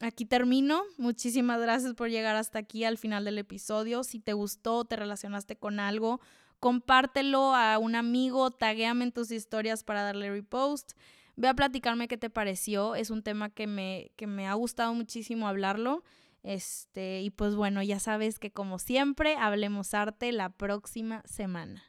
aquí 0.00 0.24
termino. 0.24 0.82
Muchísimas 0.98 1.60
gracias 1.60 1.94
por 1.94 2.10
llegar 2.10 2.36
hasta 2.36 2.58
aquí 2.58 2.84
al 2.84 2.98
final 2.98 3.24
del 3.24 3.38
episodio. 3.38 4.04
Si 4.04 4.20
te 4.20 4.32
gustó, 4.32 4.84
te 4.84 4.96
relacionaste 4.96 5.56
con 5.56 5.80
algo, 5.80 6.20
compártelo 6.58 7.54
a 7.54 7.78
un 7.78 7.94
amigo, 7.94 8.50
taguéame 8.50 9.04
en 9.04 9.12
tus 9.12 9.30
historias 9.30 9.82
para 9.84 10.02
darle 10.02 10.30
repost 10.30 10.92
ve 11.36 11.48
a 11.48 11.54
platicarme 11.54 12.08
qué 12.08 12.16
te 12.16 12.30
pareció. 12.30 12.94
Es 12.94 13.10
un 13.10 13.22
tema 13.22 13.50
que 13.50 13.66
me, 13.66 14.12
que 14.16 14.26
me 14.26 14.46
ha 14.46 14.54
gustado 14.54 14.94
muchísimo 14.94 15.48
hablarlo. 15.48 16.02
Este, 16.42 17.20
y 17.20 17.30
pues 17.30 17.54
bueno, 17.54 17.82
ya 17.82 17.98
sabes 17.98 18.38
que 18.38 18.50
como 18.50 18.78
siempre, 18.78 19.36
hablemos 19.36 19.94
arte 19.94 20.32
la 20.32 20.50
próxima 20.50 21.22
semana. 21.26 21.84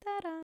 ¡Tarán! 0.00 0.45